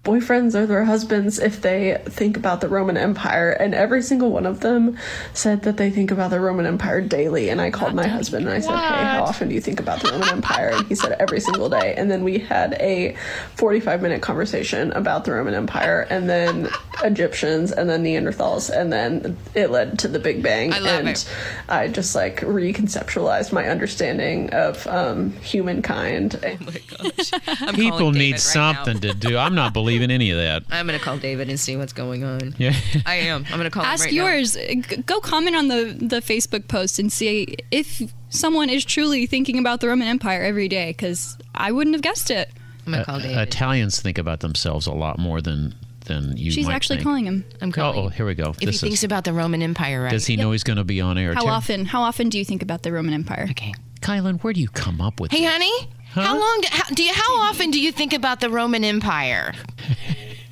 boyfriends 0.07 0.55
or 0.55 0.66
their 0.66 0.85
husbands 0.85 1.40
if 1.40 1.61
they 1.62 2.01
think 2.05 2.37
about 2.37 2.61
the 2.61 2.69
Roman 2.69 2.97
Empire, 2.97 3.51
and 3.51 3.75
every 3.75 4.01
single 4.03 4.31
one 4.31 4.47
of 4.47 4.61
them 4.61 4.97
said 5.35 5.62
that 5.62 5.77
they 5.79 5.90
think 5.90 6.12
about 6.12 6.31
the 6.31 6.38
Roman 6.38 6.64
Empire 6.64 7.01
daily. 7.01 7.49
And 7.49 7.61
I 7.61 7.71
called 7.73 7.95
my 7.95 8.07
husband 8.07 8.47
and 8.47 8.55
I 8.55 8.61
said, 8.61 8.77
"Hey, 8.77 9.05
how 9.05 9.25
often 9.25 9.49
do 9.49 9.55
you 9.55 9.61
think 9.61 9.81
about 9.81 10.01
the 10.01 10.12
Roman 10.12 10.29
Empire?" 10.29 10.71
And 10.73 10.87
he 10.87 10.95
said, 10.95 11.16
"Every 11.19 11.40
single 11.40 11.69
day." 11.69 11.95
And 11.97 12.09
then 12.09 12.23
we 12.23 12.38
had 12.38 12.75
a 12.75 13.16
forty-five 13.57 14.01
minute 14.01 14.23
conversation 14.23 14.92
about 14.92 15.25
the 15.25 15.33
Roman 15.33 15.55
Empire, 15.55 16.07
and 16.09 16.31
then 16.31 16.69
Egyptians, 17.03 17.73
and 17.73 17.90
then 17.90 18.05
Neanderthals, 18.05 18.71
and 18.71 18.92
then 18.92 19.37
it 19.55 19.71
led 19.71 19.99
to 19.99 20.09
the 20.09 20.21
Big 20.21 20.40
Bang. 20.40 20.73
I 20.73 20.79
love 20.79 21.01
and 21.01 21.09
it. 21.09 21.29
I 21.69 21.88
just 21.88 22.14
like 22.14 22.42
reconceptualized 22.42 23.53
my 23.53 23.69
understanding 23.69 24.51
of 24.55 24.87
um, 24.87 25.33
humankind. 25.40 26.38
Oh 26.45 26.57
my 26.64 27.11
gosh! 27.11 27.33
I'm 27.61 27.75
People 27.75 28.12
need 28.12 28.33
right 28.33 28.40
something 28.40 28.95
now. 28.95 29.01
to 29.01 29.14
do. 29.14 29.37
I'm 29.37 29.57
not 29.57 29.73
believing 29.73 29.95
any 30.02 30.30
of 30.30 30.38
that. 30.38 30.62
I'm 30.70 30.87
going 30.87 30.98
to 30.98 31.04
call 31.04 31.18
David 31.18 31.48
and 31.48 31.59
see 31.59 31.76
what's 31.76 31.92
going 31.92 32.24
on. 32.24 32.54
Yeah. 32.59 32.74
I 33.06 33.14
am. 33.16 33.44
I'm 33.46 33.52
going 33.59 33.64
to 33.64 33.70
call 33.70 33.82
him 33.85 33.90
Ask 33.90 34.04
right 34.04 34.12
yours. 34.12 34.54
G- 34.54 34.76
Go 35.06 35.20
comment 35.20 35.56
on 35.56 35.68
the, 35.68 35.96
the 35.98 36.20
Facebook 36.20 36.68
post 36.68 36.98
and 36.98 37.12
see 37.12 37.56
if 37.70 38.02
someone 38.28 38.68
is 38.70 38.85
truly 38.85 39.26
thinking 39.26 39.59
about 39.59 39.80
the 39.80 39.88
Roman 39.88 40.09
Empire 40.09 40.42
every 40.42 40.68
day, 40.68 40.90
because 40.90 41.37
I 41.54 41.72
wouldn't 41.72 41.94
have 41.94 42.02
guessed 42.02 42.30
it. 42.30 42.50
I'm 42.87 42.92
going 42.92 43.00
to 43.04 43.04
call 43.06 43.16
uh, 43.16 43.22
David. 43.22 43.38
Italians 43.48 44.00
think 44.00 44.18
about 44.18 44.40
themselves 44.40 44.87
a 44.87 44.92
lot 44.92 45.18
more 45.18 45.40
than 45.40 45.74
than 46.06 46.37
you 46.37 46.52
She's 46.52 46.66
might 46.68 46.74
actually 46.74 46.98
think. 46.98 47.04
calling 47.09 47.24
him. 47.26 47.44
I'm 47.61 47.70
Oh, 47.70 47.72
calling. 47.72 47.98
oh, 47.98 48.09
here 48.11 48.24
we 48.24 48.35
go. 48.37 48.50
if 48.50 48.59
This 48.59 48.80
he 48.80 48.87
thinks 48.87 49.00
is, 49.00 49.04
about 49.04 49.24
the 49.24 49.32
Roman 49.32 49.61
Empire, 49.61 50.04
right? 50.04 50.11
does 50.12 50.24
he 50.24 50.37
know 50.37 50.52
he's 50.52 50.62
going 50.62 50.76
to 50.76 50.85
be 50.85 51.00
on 51.00 51.18
air? 51.18 51.35
How 51.35 51.40
too? 51.42 51.48
often? 51.48 51.85
How 51.85 52.02
often 52.02 52.28
do 52.28 52.38
you 52.38 52.44
think 52.44 52.62
about 52.62 52.85
the 52.85 52.92
Roman 52.92 53.12
Empire? 53.12 53.48
Okay. 53.50 53.74
Kylan, 54.02 54.40
where 54.44 54.52
do 54.52 54.61
you 54.61 54.68
come 54.68 55.00
up 55.00 55.18
with 55.18 55.32
Hey, 55.32 55.40
this? 55.40 55.50
honey. 55.50 55.88
How 56.24 56.38
long 56.38 56.61
do, 56.62 56.68
how, 56.70 56.85
do 56.94 57.02
you? 57.02 57.12
How 57.12 57.40
often 57.40 57.70
do 57.70 57.81
you 57.81 57.92
think 57.92 58.12
about 58.12 58.40
the 58.40 58.48
Roman 58.50 58.85
Empire? 58.85 59.52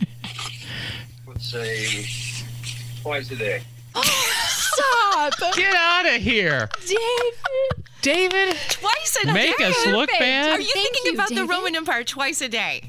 Let's 1.27 1.47
say 1.51 2.07
twice 3.03 3.31
a 3.31 3.37
day. 3.37 3.63
Stop, 4.47 5.33
Get 5.57 5.75
out 5.75 6.07
of 6.07 6.21
here, 6.21 6.69
David. 6.83 7.35
David. 8.03 8.57
Twice 8.69 9.19
a 9.23 9.33
Make 9.33 9.57
day. 9.57 9.65
Make 9.65 9.71
us 9.71 9.87
look 9.87 10.11
bad. 10.19 10.51
Are 10.51 10.61
you 10.61 10.67
Thank 10.67 10.93
thinking 10.93 11.03
you, 11.07 11.13
about 11.15 11.31
the 11.31 11.47
Roman 11.47 11.75
Empire 11.75 12.05
twice 12.05 12.43
a 12.43 12.49
day? 12.49 12.83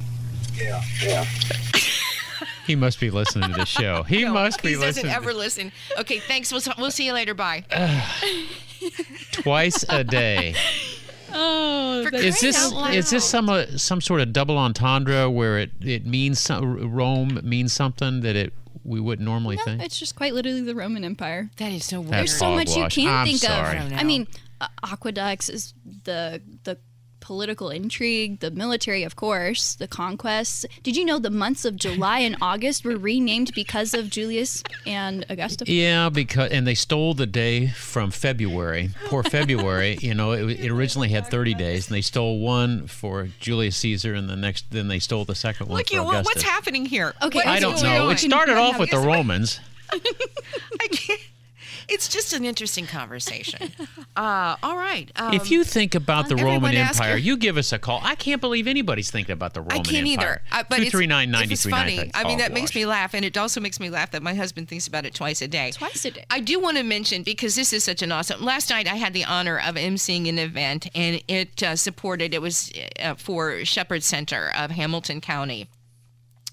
Yeah, 0.56 0.82
yeah. 1.02 1.26
He 2.68 2.76
must 2.76 3.00
be 3.00 3.10
listening 3.12 3.52
to 3.52 3.56
the 3.56 3.66
show. 3.66 4.04
He 4.08 4.24
No, 4.26 4.34
must 4.34 4.62
be 4.62 4.76
listening. 4.76 5.06
he 5.06 5.12
doesn't 5.12 5.24
ever 5.24 5.34
listen. 5.34 5.72
Okay, 6.00 6.20
thanks. 6.20 6.52
We'll, 6.52 6.62
we'll 6.78 6.92
see 6.92 7.06
you 7.06 7.14
later. 7.14 7.34
Bye. 7.34 7.64
twice 9.32 9.86
a 9.88 10.04
day. 10.04 10.56
Oh, 11.38 12.08
Is 12.14 12.40
this 12.40 12.72
is 12.94 13.10
this 13.10 13.26
some 13.26 13.50
uh, 13.50 13.66
some 13.78 14.00
sort 14.02 14.22
of 14.22 14.32
double 14.34 14.58
entendre 14.58 15.30
where 15.30 15.60
it 15.60 15.72
it 15.82 16.06
means 16.06 16.40
some, 16.40 16.92
Rome 16.94 17.40
means 17.44 17.74
something 17.74 18.22
that 18.22 18.36
it 18.36 18.54
we 18.84 19.00
wouldn't 19.00 19.26
normally 19.26 19.58
think? 19.58 19.82
it's 19.82 20.00
just 20.00 20.16
quite 20.16 20.34
literally 20.34 20.62
the 20.62 20.76
Roman 20.76 21.04
Empire. 21.04 21.50
That 21.58 21.72
is 21.72 21.86
so 21.86 22.00
weird. 22.02 22.14
That's 22.14 22.32
There's 22.32 22.40
so 22.40 22.54
much 22.56 22.68
you 22.70 22.74
hogwash. 22.84 22.96
can 22.96 23.08
I'm 23.08 23.26
think 23.28 23.40
sorry. 23.40 23.78
Of. 23.80 23.92
know. 23.92 23.98
I 23.98 24.04
mean, 24.04 24.28
uh, 24.62 24.68
aqueducts 24.84 25.50
is 25.50 25.74
the 26.04 26.42
the 26.64 26.78
political 27.26 27.72
intrigue, 27.72 28.40
the 28.40 28.52
military, 28.52 29.02
of 29.02 29.16
course, 29.16 29.74
the 29.74 29.88
conquests. 29.88 30.64
Did 30.84 30.96
you 30.96 31.04
know 31.04 31.18
the 31.18 31.32
months 31.32 31.66
of 31.66 31.76
July 31.76 32.20
and 32.20 32.38
August 32.40 32.86
were 32.86 32.98
renamed 32.98 33.52
because 33.56 33.96
of 33.96 34.12
Julius 34.12 34.62
and 34.86 35.26
Augusta? 35.28 35.66
Yeah, 35.68 36.10
because 36.10 36.52
and 36.52 36.68
they 36.68 36.76
stole 36.76 37.16
the 37.16 37.26
day 37.26 37.70
from 37.70 38.12
February. 38.12 38.92
Poor 39.06 39.24
February. 39.24 39.98
you 40.02 40.14
know, 40.14 40.34
it, 40.34 40.60
it 40.60 40.70
originally 40.70 41.10
had 41.10 41.26
30 41.26 41.56
days, 41.56 41.88
and 41.88 41.96
they 41.96 42.02
stole 42.02 42.40
one 42.40 42.86
for 42.86 43.30
Julius 43.40 43.76
Caesar, 43.78 44.14
and 44.14 44.30
the 44.30 44.36
next, 44.36 44.70
then 44.70 44.88
they 44.88 45.00
stole 45.00 45.26
the 45.26 45.34
second 45.34 45.68
one 45.68 45.78
Look, 45.80 45.88
for 45.90 45.96
you, 45.96 46.02
Augustus. 46.04 46.26
what's 46.26 46.44
happening 46.44 46.86
here? 46.86 47.16
Okay, 47.24 47.40
What 47.40 47.48
I 47.48 47.60
don't 47.60 47.82
know. 47.82 48.06
on? 48.06 48.12
It 48.12 48.20
started 48.20 48.56
off 48.58 48.78
with 48.78 48.92
the 48.92 49.00
Romans. 49.00 49.60
I 49.92 50.88
can't. 50.92 51.22
It's 51.88 52.08
just 52.08 52.34
an 52.34 52.46
interesting 52.46 52.86
conversation. 52.86 53.72
Uh, 54.18 54.56
all 54.64 54.78
right. 54.78 55.12
Um, 55.18 55.34
if 55.34 55.52
you 55.52 55.66
think 55.66 55.94
about 55.94 56.30
the 56.30 56.38
Roman 56.38 56.74
Empire, 56.74 57.18
you 57.18 57.36
give 57.36 57.58
us 57.58 57.74
a 57.74 57.80
call. 57.80 58.00
I 58.02 58.16
can't 58.16 58.40
believe 58.40 58.66
anybody's 58.66 59.12
thinking 59.12 59.34
about 59.34 59.54
the 59.54 59.60
Roman 59.60 59.80
Empire. 59.80 59.90
I 59.90 59.94
can't 59.94 60.08
Empire. 60.08 60.42
either. 60.52 60.62
Uh, 60.62 60.64
but 60.70 60.80
it's, 60.80 60.92
239 60.92 61.52
it's 61.52 61.66
funny. 61.66 62.12
I 62.14 62.24
mean, 62.24 62.38
that 62.38 62.54
makes 62.54 62.74
me 62.74 62.86
laugh, 62.86 63.14
and 63.14 63.26
it 63.26 63.38
also 63.38 63.60
makes 63.60 63.78
me 63.78 63.90
laugh 63.90 64.12
that 64.12 64.24
my 64.24 64.34
husband 64.34 64.70
thinks 64.70 64.88
about 64.88 65.06
it 65.06 65.14
twice 65.14 65.42
a 65.42 65.50
day. 65.50 65.72
Twice 65.72 66.06
a 66.06 66.12
day. 66.12 66.24
I 66.30 66.40
do 66.40 66.62
want 66.62 66.78
to 66.78 66.84
mention 66.84 67.24
because 67.24 67.56
this 67.56 67.74
is 67.74 67.84
such 67.84 68.02
an 68.02 68.14
awesome. 68.14 68.42
Last 68.42 68.70
night 68.70 68.88
I 68.88 68.96
had 68.96 69.14
the 69.14 69.26
honor 69.26 69.58
of 69.60 69.76
emceeing 69.76 70.30
an 70.30 70.40
event, 70.40 70.88
and 70.96 71.22
it 71.28 71.62
uh, 71.62 71.76
supported. 71.76 72.34
It 72.34 72.42
was 72.42 72.72
uh, 73.04 73.16
for 73.16 73.66
Shepherd 73.66 74.02
Center 74.02 74.50
of 74.56 74.72
Hamilton 74.72 75.20
County. 75.20 75.68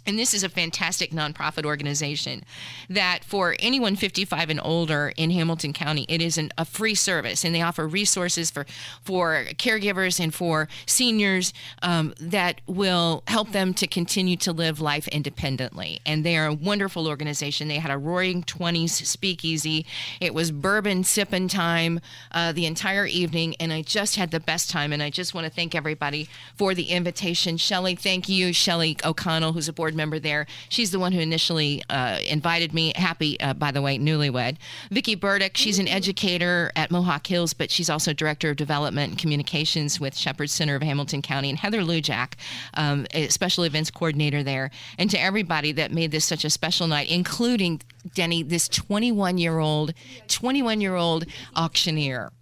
And 0.06 0.18
this 0.18 0.34
is 0.34 0.42
a 0.42 0.48
fantastic 0.48 1.10
nonprofit 1.10 1.64
organization 1.64 2.44
that, 2.90 3.24
for 3.24 3.54
anyone 3.60 3.94
55 3.94 4.50
and 4.50 4.60
older 4.62 5.12
in 5.16 5.30
Hamilton 5.30 5.72
County, 5.72 6.06
it 6.08 6.20
is 6.20 6.38
an, 6.38 6.50
a 6.58 6.64
free 6.64 6.94
service, 6.94 7.44
and 7.44 7.54
they 7.54 7.62
offer 7.62 7.86
resources 7.86 8.50
for 8.50 8.66
for 9.02 9.44
caregivers 9.58 10.18
and 10.18 10.34
for 10.34 10.68
seniors 10.86 11.52
um, 11.82 12.14
that 12.20 12.60
will 12.66 13.22
help 13.28 13.52
them 13.52 13.72
to 13.74 13.86
continue 13.86 14.36
to 14.36 14.52
live 14.52 14.80
life 14.80 15.06
independently. 15.08 16.00
And 16.04 16.24
they 16.24 16.36
are 16.36 16.46
a 16.46 16.54
wonderful 16.54 17.06
organization. 17.06 17.68
They 17.68 17.78
had 17.78 17.90
a 17.90 17.98
Roaring 17.98 18.42
Twenties 18.42 19.08
speakeasy. 19.08 19.86
It 20.20 20.34
was 20.34 20.50
bourbon 20.50 21.04
sipping 21.04 21.48
time 21.48 22.00
uh, 22.32 22.52
the 22.52 22.66
entire 22.66 23.06
evening, 23.06 23.54
and 23.60 23.72
I 23.72 23.82
just 23.82 24.16
had 24.16 24.32
the 24.32 24.40
best 24.40 24.68
time. 24.68 24.92
And 24.92 25.02
I 25.02 25.10
just 25.10 25.32
want 25.32 25.46
to 25.46 25.52
thank 25.52 25.74
everybody 25.74 26.28
for 26.56 26.74
the 26.74 26.88
invitation. 26.90 27.56
Shelley, 27.56 27.94
thank 27.94 28.28
you, 28.28 28.52
Shelley 28.52 28.96
O'Connell, 29.04 29.52
who's 29.52 29.68
a 29.68 29.72
board 29.72 29.91
member 29.94 30.18
there. 30.18 30.46
She's 30.68 30.90
the 30.90 30.98
one 30.98 31.12
who 31.12 31.20
initially 31.20 31.82
uh, 31.90 32.18
invited 32.26 32.72
me. 32.72 32.92
Happy, 32.96 33.38
uh, 33.40 33.54
by 33.54 33.70
the 33.70 33.82
way, 33.82 33.98
newlywed. 33.98 34.56
Vicki 34.90 35.14
Burdick, 35.14 35.56
she's 35.56 35.78
an 35.78 35.88
educator 35.88 36.70
at 36.76 36.90
Mohawk 36.90 37.26
Hills, 37.26 37.52
but 37.52 37.70
she's 37.70 37.90
also 37.90 38.12
director 38.12 38.50
of 38.50 38.56
development 38.56 39.10
and 39.10 39.18
communications 39.18 40.00
with 40.00 40.16
Shepherd 40.16 40.50
Center 40.50 40.74
of 40.74 40.82
Hamilton 40.82 41.22
County. 41.22 41.50
And 41.50 41.58
Heather 41.58 41.80
Lujak, 41.80 42.34
um, 42.74 43.06
a 43.12 43.28
special 43.28 43.64
events 43.64 43.90
coordinator 43.90 44.42
there. 44.42 44.70
And 44.98 45.10
to 45.10 45.20
everybody 45.20 45.72
that 45.72 45.92
made 45.92 46.10
this 46.10 46.24
such 46.24 46.44
a 46.44 46.50
special 46.50 46.86
night, 46.86 47.10
including 47.10 47.82
Denny, 48.14 48.42
this 48.42 48.68
21 48.68 49.38
year 49.38 49.58
old, 49.58 49.94
21 50.28 50.80
year 50.80 50.94
old 50.94 51.26
auctioneer. 51.56 52.32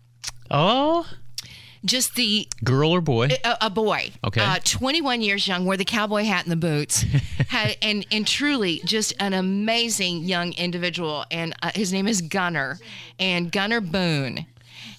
Oh, 0.50 1.06
Just 1.84 2.14
the 2.14 2.46
girl 2.62 2.90
or 2.90 3.00
boy? 3.00 3.28
a, 3.44 3.56
a 3.62 3.70
boy. 3.70 4.10
Okay. 4.24 4.40
Uh, 4.40 4.58
21 4.62 5.22
years 5.22 5.48
young, 5.48 5.64
wore 5.64 5.76
the 5.76 5.84
cowboy 5.84 6.24
hat 6.24 6.44
and 6.44 6.52
the 6.52 6.56
boots, 6.56 7.02
had 7.48 7.76
and 7.80 8.06
and 8.12 8.26
truly 8.26 8.80
just 8.84 9.14
an 9.18 9.32
amazing 9.32 10.24
young 10.24 10.52
individual. 10.54 11.24
And 11.30 11.54
uh, 11.62 11.70
his 11.74 11.92
name 11.92 12.06
is 12.06 12.20
Gunner, 12.22 12.78
and 13.18 13.50
Gunner 13.50 13.80
Boone. 13.80 14.46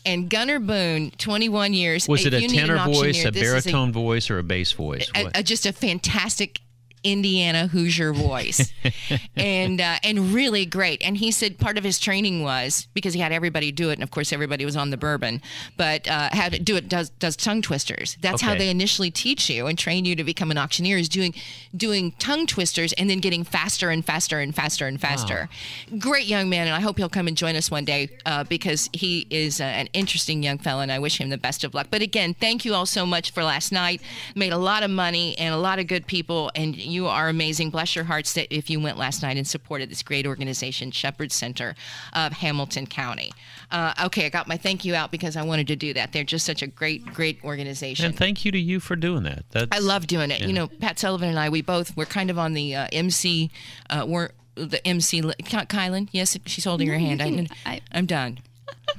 And 0.04 0.32
Gunner 0.32 0.58
Boone, 0.58 1.12
21 1.20 1.74
years. 1.74 2.08
Was 2.08 2.26
it 2.26 2.34
a 2.34 2.48
tenor 2.48 2.84
voice, 2.86 3.24
a 3.24 3.30
this 3.30 3.44
baritone 3.44 3.92
voice, 3.92 4.32
or 4.32 4.40
a 4.40 4.44
bass 4.44 4.72
voice? 4.72 5.08
a, 5.16 5.30
a- 5.36 5.44
just 5.44 5.68
a 5.68 5.74
fantastic 5.74 6.60
Indiana 7.04 7.68
Hoosier 7.68 8.14
voice, 8.14 8.74
and 9.36 9.82
uh, 9.82 9.98
and 10.04 10.34
really 10.34 10.66
great. 10.66 11.02
And 11.02 11.18
he 11.18 11.32
said 11.32 11.58
part 11.58 11.78
of 11.78 11.84
his 11.84 12.00
training 12.00 12.44
was 12.44 12.88
because 12.94 13.14
he 13.14 13.20
had 13.20 13.32
everybody 13.32 13.72
do 13.72 13.90
it, 13.90 13.94
and 13.94 14.04
of 14.04 14.12
course 14.12 14.32
everybody 14.32 14.66
was 14.66 14.76
on 14.76 14.90
the 14.90 14.98
bourbon, 14.98 15.42
but 15.78 16.08
uh, 16.08 16.30
had 16.32 16.54
to 16.54 16.60
do 16.60 16.76
it 16.76 16.90
does 16.90 17.10
does 17.10 17.36
tongue 17.36 17.62
twisters. 17.62 18.18
That's 18.22 18.42
how 18.42 18.56
they 18.56 18.70
initially 18.70 19.12
teach 19.12 19.50
you 19.50 19.68
and 19.68 19.78
train 19.78 20.06
you 20.06 20.16
to 20.16 20.24
become 20.24 20.52
an 20.52 20.58
auctioneer 20.58 20.98
is 20.98 21.10
doing 21.10 21.34
doing 21.76 22.12
tongue 22.14 22.46
twisters 22.46 22.94
and 22.94 23.10
then 23.10 23.20
getting 23.20 23.44
faster 23.44 23.90
and 23.90 24.06
faster 24.06 24.40
and 24.40 24.56
faster 24.56 24.88
and 24.88 25.00
faster. 25.00 25.50
Great 25.98 26.28
young 26.28 26.50
man, 26.50 26.68
and 26.68 26.76
I 26.76 26.80
hope 26.80 26.98
he'll 26.98 27.10
come 27.10 27.28
and 27.28 27.38
join 27.38 27.56
us 27.56 27.72
one 27.72 27.86
day 27.86 28.10
uh, 28.26 28.44
because 28.44 28.90
he 28.94 29.26
is 29.30 29.60
uh, 29.60 29.66
an 29.66 29.88
interesting 29.94 30.44
young 30.44 30.58
fellow, 30.58 30.82
and 30.82 30.92
I 30.92 31.00
wish 31.00 31.20
him 31.20 31.30
the 31.30 31.38
best 31.38 31.64
of 31.64 31.74
luck. 31.74 31.88
But 31.90 32.02
again, 32.02 32.34
thank 32.34 32.66
you 32.66 32.74
all 32.74 32.86
so 32.86 33.06
much 33.06 33.32
for 33.32 33.44
last 33.44 33.72
night. 33.72 34.02
Made 34.36 34.54
a 34.54 34.58
lot 34.58 34.84
of 34.84 34.92
money 34.92 35.38
and 35.38 35.54
a 35.54 35.58
lot 35.58 35.80
of 35.80 35.88
good 35.88 36.08
people, 36.08 36.52
and 36.56 36.76
you 36.92 37.08
are 37.08 37.30
amazing. 37.30 37.70
Bless 37.72 37.96
your 37.96 38.06
hearts 38.06 38.34
that 38.34 38.54
if 38.56 38.70
you 38.70 38.80
went 38.80 38.98
last 38.98 39.22
night 39.24 39.38
and 39.38 39.48
supported 39.48 39.90
this 39.90 40.04
great 40.04 40.28
organization, 40.28 40.92
Shepherd 40.92 41.32
Center 41.32 41.76
of 42.14 42.34
Hamilton 42.34 42.88
County. 42.88 43.32
Uh, 43.72 43.94
okay, 44.06 44.26
I 44.26 44.30
got 44.30 44.48
my 44.48 44.58
thank 44.58 44.84
you 44.86 44.94
out 44.96 45.12
because 45.12 45.36
I 45.38 45.44
wanted 45.44 45.68
to 45.68 45.76
do 45.76 45.94
that. 45.94 46.12
They're 46.12 46.24
just 46.24 46.46
such 46.46 46.62
a 46.62 46.68
great, 46.68 47.06
great 47.06 47.44
organization. 47.44 48.06
and 48.06 48.16
thank 48.18 48.44
you 48.46 48.52
to 48.52 48.60
you 48.60 48.80
for 48.80 48.96
doing 48.96 49.24
that. 49.24 49.46
That's, 49.52 49.70
I 49.72 49.80
love 49.80 50.08
doing 50.08 50.30
it. 50.32 50.42
Yeah. 50.42 50.48
You 50.48 50.54
know, 50.54 50.68
Pat 50.68 51.00
Sullivan 51.00 51.30
and 51.30 51.40
I, 51.40 51.50
we 51.50 51.62
both 51.62 51.96
we're 51.96 52.06
kind 52.06 52.30
of 52.30 52.38
on 52.38 52.54
the 52.54 52.76
uh, 52.76 52.88
MC. 52.92 53.50
Uh, 53.90 54.06
we're 54.08 54.30
the 54.56 54.86
MC. 54.86 55.22
Kylan, 55.22 56.10
yes, 56.12 56.38
she's 56.46 56.66
holding 56.66 56.88
her 56.90 56.98
hand. 56.98 57.22
can- 57.22 57.48
I, 57.66 57.72
I- 57.74 57.82
I'm 57.94 58.06
done. 58.06 58.40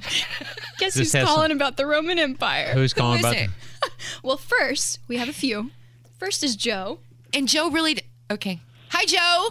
Guess 0.79 0.95
This 0.95 1.13
who's 1.13 1.23
calling 1.23 1.49
some- 1.49 1.57
about 1.57 1.77
the 1.77 1.85
Roman 1.85 2.17
Empire? 2.19 2.73
Who's 2.73 2.93
calling 2.93 3.19
Who 3.19 3.27
is 3.27 3.31
about? 3.31 3.43
it? 3.43 3.49
Well, 4.23 4.37
first, 4.37 4.99
we 5.07 5.17
have 5.17 5.27
a 5.29 5.33
few. 5.33 5.71
First 6.17 6.41
is 6.43 6.55
Joe. 6.55 6.99
And 7.33 7.47
Joe 7.47 7.69
really. 7.69 7.95
d- 7.95 8.01
Okay. 8.31 8.59
Hi, 8.89 9.05
Joe. 9.05 9.49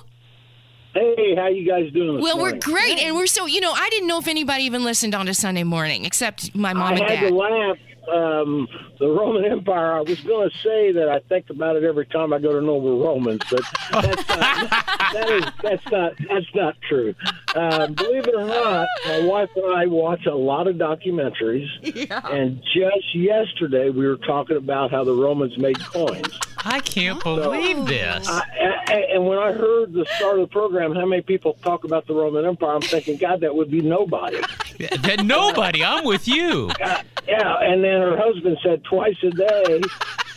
Hey, 0.94 1.34
how 1.36 1.48
you 1.48 1.66
guys 1.66 1.90
doing? 1.92 2.16
This 2.16 2.22
Well, 2.22 2.36
we're 2.36 2.42
morning? 2.50 2.60
great, 2.60 2.98
and 2.98 3.16
we're 3.16 3.26
so 3.26 3.46
you 3.46 3.60
know. 3.60 3.72
I 3.72 3.88
didn't 3.90 4.08
know 4.08 4.18
if 4.18 4.28
anybody 4.28 4.64
even 4.64 4.84
listened 4.84 5.14
on 5.14 5.26
a 5.28 5.34
Sunday 5.34 5.64
morning, 5.64 6.04
except 6.04 6.54
my 6.54 6.72
mom 6.74 6.94
I 6.94 6.96
and 6.96 7.00
had 7.10 7.28
to 7.28 7.34
laugh. 7.34 7.76
Um, 8.12 8.66
the 8.98 9.06
Roman 9.08 9.44
Empire. 9.44 9.92
I 9.92 10.00
was 10.00 10.20
going 10.22 10.50
to 10.50 10.56
say 10.58 10.90
that 10.92 11.08
I 11.08 11.20
think 11.28 11.48
about 11.50 11.76
it 11.76 11.84
every 11.84 12.04
time 12.06 12.32
I 12.32 12.40
go 12.40 12.52
to 12.58 12.60
Noble 12.60 13.02
Romans, 13.02 13.40
but 13.48 13.62
that's 13.92 14.28
not, 14.28 14.70
that 15.12 15.30
is 15.30 15.44
that's 15.62 15.90
not 15.90 16.12
that's 16.28 16.54
not 16.54 16.74
true. 16.88 17.14
Uh, 17.54 17.86
believe 17.86 18.26
it 18.26 18.34
or 18.34 18.44
not, 18.44 18.88
my 19.06 19.20
wife 19.20 19.50
and 19.54 19.72
I 19.76 19.86
watch 19.86 20.26
a 20.26 20.34
lot 20.34 20.66
of 20.66 20.76
documentaries, 20.76 21.68
and 22.32 22.60
just 22.74 23.14
yesterday 23.14 23.88
we 23.90 24.04
were 24.06 24.16
talking 24.16 24.56
about 24.56 24.90
how 24.90 25.04
the 25.04 25.14
Romans 25.14 25.56
made 25.56 25.78
coins. 25.84 26.38
I 26.64 26.80
can't 26.80 27.22
believe 27.22 27.78
oh, 27.78 27.84
this. 27.84 28.28
I, 28.28 28.42
I, 28.86 28.94
and 29.14 29.26
when 29.26 29.38
I 29.38 29.52
heard 29.52 29.92
the 29.92 30.06
start 30.16 30.38
of 30.38 30.48
the 30.48 30.52
program, 30.52 30.94
how 30.94 31.06
many 31.06 31.22
people 31.22 31.54
talk 31.62 31.84
about 31.84 32.06
the 32.06 32.14
Roman 32.14 32.44
Empire, 32.44 32.74
I'm 32.74 32.82
thinking, 32.82 33.16
God, 33.16 33.40
that 33.40 33.54
would 33.54 33.70
be 33.70 33.80
nobody. 33.80 34.38
that 34.78 35.22
nobody. 35.24 35.84
I'm 35.84 36.04
with 36.04 36.28
you. 36.28 36.70
Yeah, 37.24 37.56
and 37.60 37.84
then 37.84 38.00
her 38.00 38.16
husband 38.16 38.58
said 38.64 38.82
twice 38.82 39.14
a 39.22 39.30
day. 39.30 39.80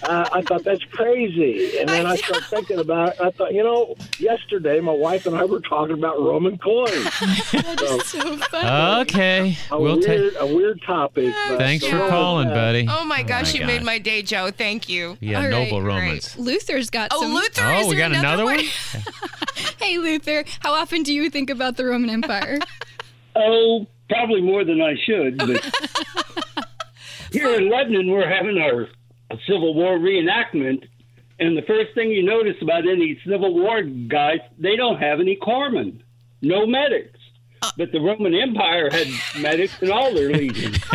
Uh, 0.03 0.29
I 0.31 0.41
thought 0.43 0.63
that's 0.63 0.84
crazy, 0.91 1.79
and 1.79 1.89
then 1.89 2.05
I 2.05 2.15
started 2.17 2.45
thinking 2.45 2.79
about 2.79 3.13
it. 3.13 3.21
I 3.21 3.31
thought, 3.31 3.53
you 3.53 3.63
know, 3.63 3.95
yesterday 4.19 4.79
my 4.79 4.91
wife 4.91 5.25
and 5.25 5.36
I 5.36 5.45
were 5.45 5.62
talking 5.62 5.93
about 5.97 6.19
Roman 6.19 6.58
coins. 6.58 7.12
so, 7.13 7.99
So 7.99 8.38
funny. 8.38 9.01
Okay, 9.01 9.58
a 9.71 9.79
we'll 9.81 9.95
weird, 9.99 10.34
take. 10.34 10.39
a 10.39 10.45
weird 10.45 10.81
topic. 10.84 11.34
but 11.47 11.58
Thanks 11.58 11.86
for 11.88 11.97
calling, 12.10 12.47
had- 12.49 12.53
buddy. 12.53 12.88
Oh 12.89 13.05
my 13.05 13.23
gosh, 13.23 13.53
my 13.53 13.60
you 13.62 13.65
made 13.65 13.84
my 13.84 13.97
day, 13.97 14.21
Joe. 14.21 14.51
Thank 14.51 14.89
you. 14.89 15.17
Yeah, 15.21 15.38
All 15.38 15.43
right, 15.43 15.51
noble 15.51 15.81
great. 15.81 15.93
Romans. 15.95 16.38
Luther's 16.38 16.89
got 16.89 17.10
Oh, 17.13 17.21
some. 17.21 17.34
Luther. 17.34 17.62
Oh, 17.63 17.79
is 17.81 17.88
we 17.88 17.95
there 17.95 18.10
got 18.10 18.17
another 18.17 18.45
one. 18.45 18.60
Hey, 19.79 19.97
Luther, 19.97 20.43
how 20.60 20.73
often 20.73 21.03
do 21.03 21.13
you 21.13 21.29
think 21.29 21.49
about 21.49 21.77
the 21.77 21.86
Roman 21.86 22.10
Empire? 22.10 22.60
Oh, 23.38 23.86
probably 24.08 24.39
more 24.41 24.63
than 24.63 24.81
I 24.81 24.95
should. 25.05 25.38
But 25.38 25.69
here 27.34 27.53
in 27.55 27.69
Lebanon, 27.69 28.10
we're 28.10 28.29
having 28.29 28.58
our 28.58 28.88
Civil 29.47 29.73
War 29.73 29.97
reenactment, 29.97 30.88
and 31.39 31.57
the 31.57 31.63
first 31.63 31.93
thing 31.95 32.09
you 32.11 32.23
notice 32.23 32.55
about 32.61 32.88
any 32.88 33.19
Civil 33.25 33.53
War 33.53 33.81
guys, 33.83 34.39
they 34.57 34.75
don't 34.75 34.97
have 34.97 35.19
any 35.19 35.35
corpsmen, 35.35 36.01
no 36.41 36.65
medics. 36.65 37.19
Uh. 37.61 37.71
But 37.77 37.91
the 37.91 37.99
Roman 37.99 38.35
Empire 38.35 38.89
had 38.91 39.07
medics 39.41 39.81
in 39.81 39.89
all 39.91 40.13
their 40.13 40.29
legions. 40.31 40.77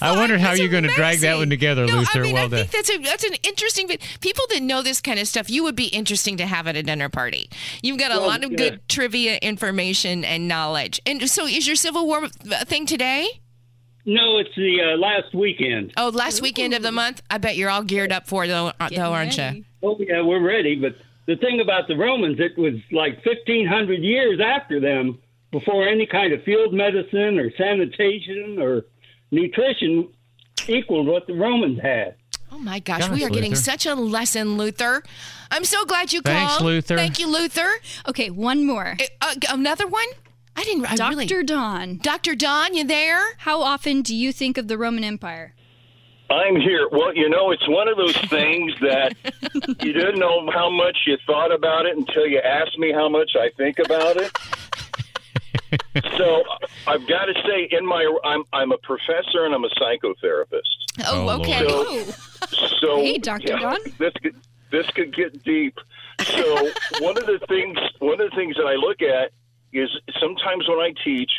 I 0.00 0.16
wondered 0.16 0.40
how 0.40 0.52
you're 0.52 0.68
going 0.68 0.82
to 0.84 0.92
drag 0.94 1.20
that 1.20 1.36
one 1.38 1.48
together, 1.48 1.86
no, 1.86 1.98
Luther. 1.98 2.18
I 2.20 2.22
mean, 2.22 2.34
well 2.34 2.44
I 2.46 2.48
done. 2.48 2.66
think 2.66 2.70
that's 2.72 2.90
a 2.90 2.98
that's 2.98 3.24
an 3.24 3.34
interesting. 3.44 3.88
People 4.20 4.44
that 4.50 4.60
know 4.62 4.82
this 4.82 5.00
kind 5.00 5.18
of 5.18 5.28
stuff, 5.28 5.48
you 5.48 5.62
would 5.62 5.76
be 5.76 5.86
interesting 5.86 6.36
to 6.38 6.46
have 6.46 6.66
at 6.66 6.76
a 6.76 6.82
dinner 6.82 7.08
party. 7.08 7.48
You've 7.82 7.98
got 7.98 8.10
a 8.12 8.18
Well, 8.18 8.26
lot 8.26 8.44
of 8.44 8.50
yeah. 8.52 8.56
good 8.58 8.88
trivia 8.88 9.36
information 9.40 10.24
and 10.24 10.48
knowledge. 10.48 11.00
And 11.06 11.28
so, 11.30 11.46
is 11.46 11.66
your 11.66 11.76
Civil 11.76 12.06
War 12.06 12.28
thing 12.28 12.84
today? 12.86 13.40
No, 14.06 14.38
it's 14.38 14.54
the 14.54 14.80
uh, 14.82 14.98
last 14.98 15.34
weekend. 15.34 15.92
Oh, 15.96 16.08
last 16.08 16.42
weekend 16.42 16.74
of 16.74 16.82
the 16.82 16.92
month. 16.92 17.22
I 17.30 17.38
bet 17.38 17.56
you're 17.56 17.70
all 17.70 17.82
geared 17.82 18.12
up 18.12 18.26
for 18.26 18.44
it, 18.44 18.48
though, 18.48 18.72
uh, 18.78 18.88
though 18.90 19.12
aren't 19.12 19.36
you? 19.38 19.64
Oh, 19.82 19.96
yeah, 19.98 20.20
we're 20.20 20.42
ready. 20.42 20.76
But 20.76 20.96
the 21.26 21.36
thing 21.36 21.60
about 21.60 21.88
the 21.88 21.96
Romans, 21.96 22.38
it 22.38 22.58
was 22.58 22.74
like 22.92 23.24
1,500 23.24 24.00
years 24.02 24.40
after 24.44 24.78
them 24.78 25.18
before 25.50 25.88
any 25.88 26.06
kind 26.06 26.32
of 26.32 26.42
field 26.42 26.74
medicine 26.74 27.38
or 27.38 27.50
sanitation 27.56 28.58
or 28.60 28.84
nutrition 29.30 30.08
equaled 30.68 31.06
what 31.06 31.26
the 31.26 31.34
Romans 31.34 31.80
had. 31.80 32.16
Oh 32.52 32.58
my 32.58 32.78
gosh, 32.78 33.00
Gosh, 33.00 33.10
we 33.10 33.24
are 33.24 33.30
getting 33.30 33.50
Luther. 33.50 33.62
such 33.62 33.86
a 33.86 33.94
lesson, 33.94 34.56
Luther. 34.56 35.02
I'm 35.50 35.64
so 35.64 35.84
glad 35.86 36.12
you 36.12 36.20
Thanks, 36.20 36.52
called. 36.52 36.64
Luther. 36.64 36.96
Thank 36.96 37.18
you, 37.18 37.26
Luther. 37.26 37.68
Okay, 38.08 38.30
one 38.30 38.64
more. 38.64 38.96
Uh, 39.20 39.34
another 39.50 39.86
one? 39.86 40.06
I 40.56 40.64
didn't. 40.64 40.86
I 40.86 40.96
Dr. 40.96 41.16
really. 41.16 41.44
Don, 41.44 41.96
Dr. 41.98 42.34
Don, 42.34 42.74
you 42.74 42.84
there? 42.84 43.34
how 43.38 43.62
often 43.62 44.02
do 44.02 44.14
you 44.14 44.32
think 44.32 44.56
of 44.58 44.68
the 44.68 44.78
Roman 44.78 45.04
Empire? 45.04 45.54
I'm 46.30 46.56
here. 46.56 46.88
Well, 46.90 47.14
you 47.14 47.28
know, 47.28 47.50
it's 47.50 47.68
one 47.68 47.86
of 47.88 47.96
those 47.96 48.16
things 48.28 48.72
that 48.80 49.14
you 49.82 49.92
didn't 49.92 50.18
know 50.18 50.48
how 50.52 50.70
much 50.70 50.96
you 51.06 51.18
thought 51.26 51.52
about 51.52 51.86
it 51.86 51.96
until 51.96 52.26
you 52.26 52.38
asked 52.38 52.78
me 52.78 52.92
how 52.92 53.08
much 53.08 53.32
I 53.36 53.50
think 53.56 53.78
about 53.78 54.16
it. 54.16 54.32
so 56.16 56.44
I've 56.86 57.06
got 57.08 57.26
to 57.26 57.34
say, 57.46 57.68
in 57.70 57.84
my, 57.84 58.08
I'm 58.24 58.44
I'm 58.52 58.72
a 58.72 58.78
professor 58.78 59.44
and 59.44 59.54
I'm 59.54 59.64
a 59.64 59.70
psychotherapist. 59.70 60.60
Oh, 61.04 61.28
Oh, 61.28 61.40
okay. 61.40 61.66
Oh, 61.68 62.04
So 62.80 62.98
Hey, 62.98 63.18
Dr. 63.18 63.56
Don. 63.58 63.78
this 63.98 64.12
could 64.22 64.36
this 64.70 64.86
could 64.90 65.14
get 65.14 65.42
deep. 65.42 65.78
So 66.22 66.70
one 67.00 67.18
of 67.18 67.26
the 67.26 67.40
things 67.48 67.76
one 67.98 68.20
of 68.20 68.30
the 68.30 68.36
things 68.36 68.56
that 68.56 68.66
I 68.66 68.74
look 68.74 69.02
at 69.02 69.32
is 69.74 69.90
sometimes 70.20 70.68
when 70.68 70.78
I 70.78 70.94
teach, 71.04 71.30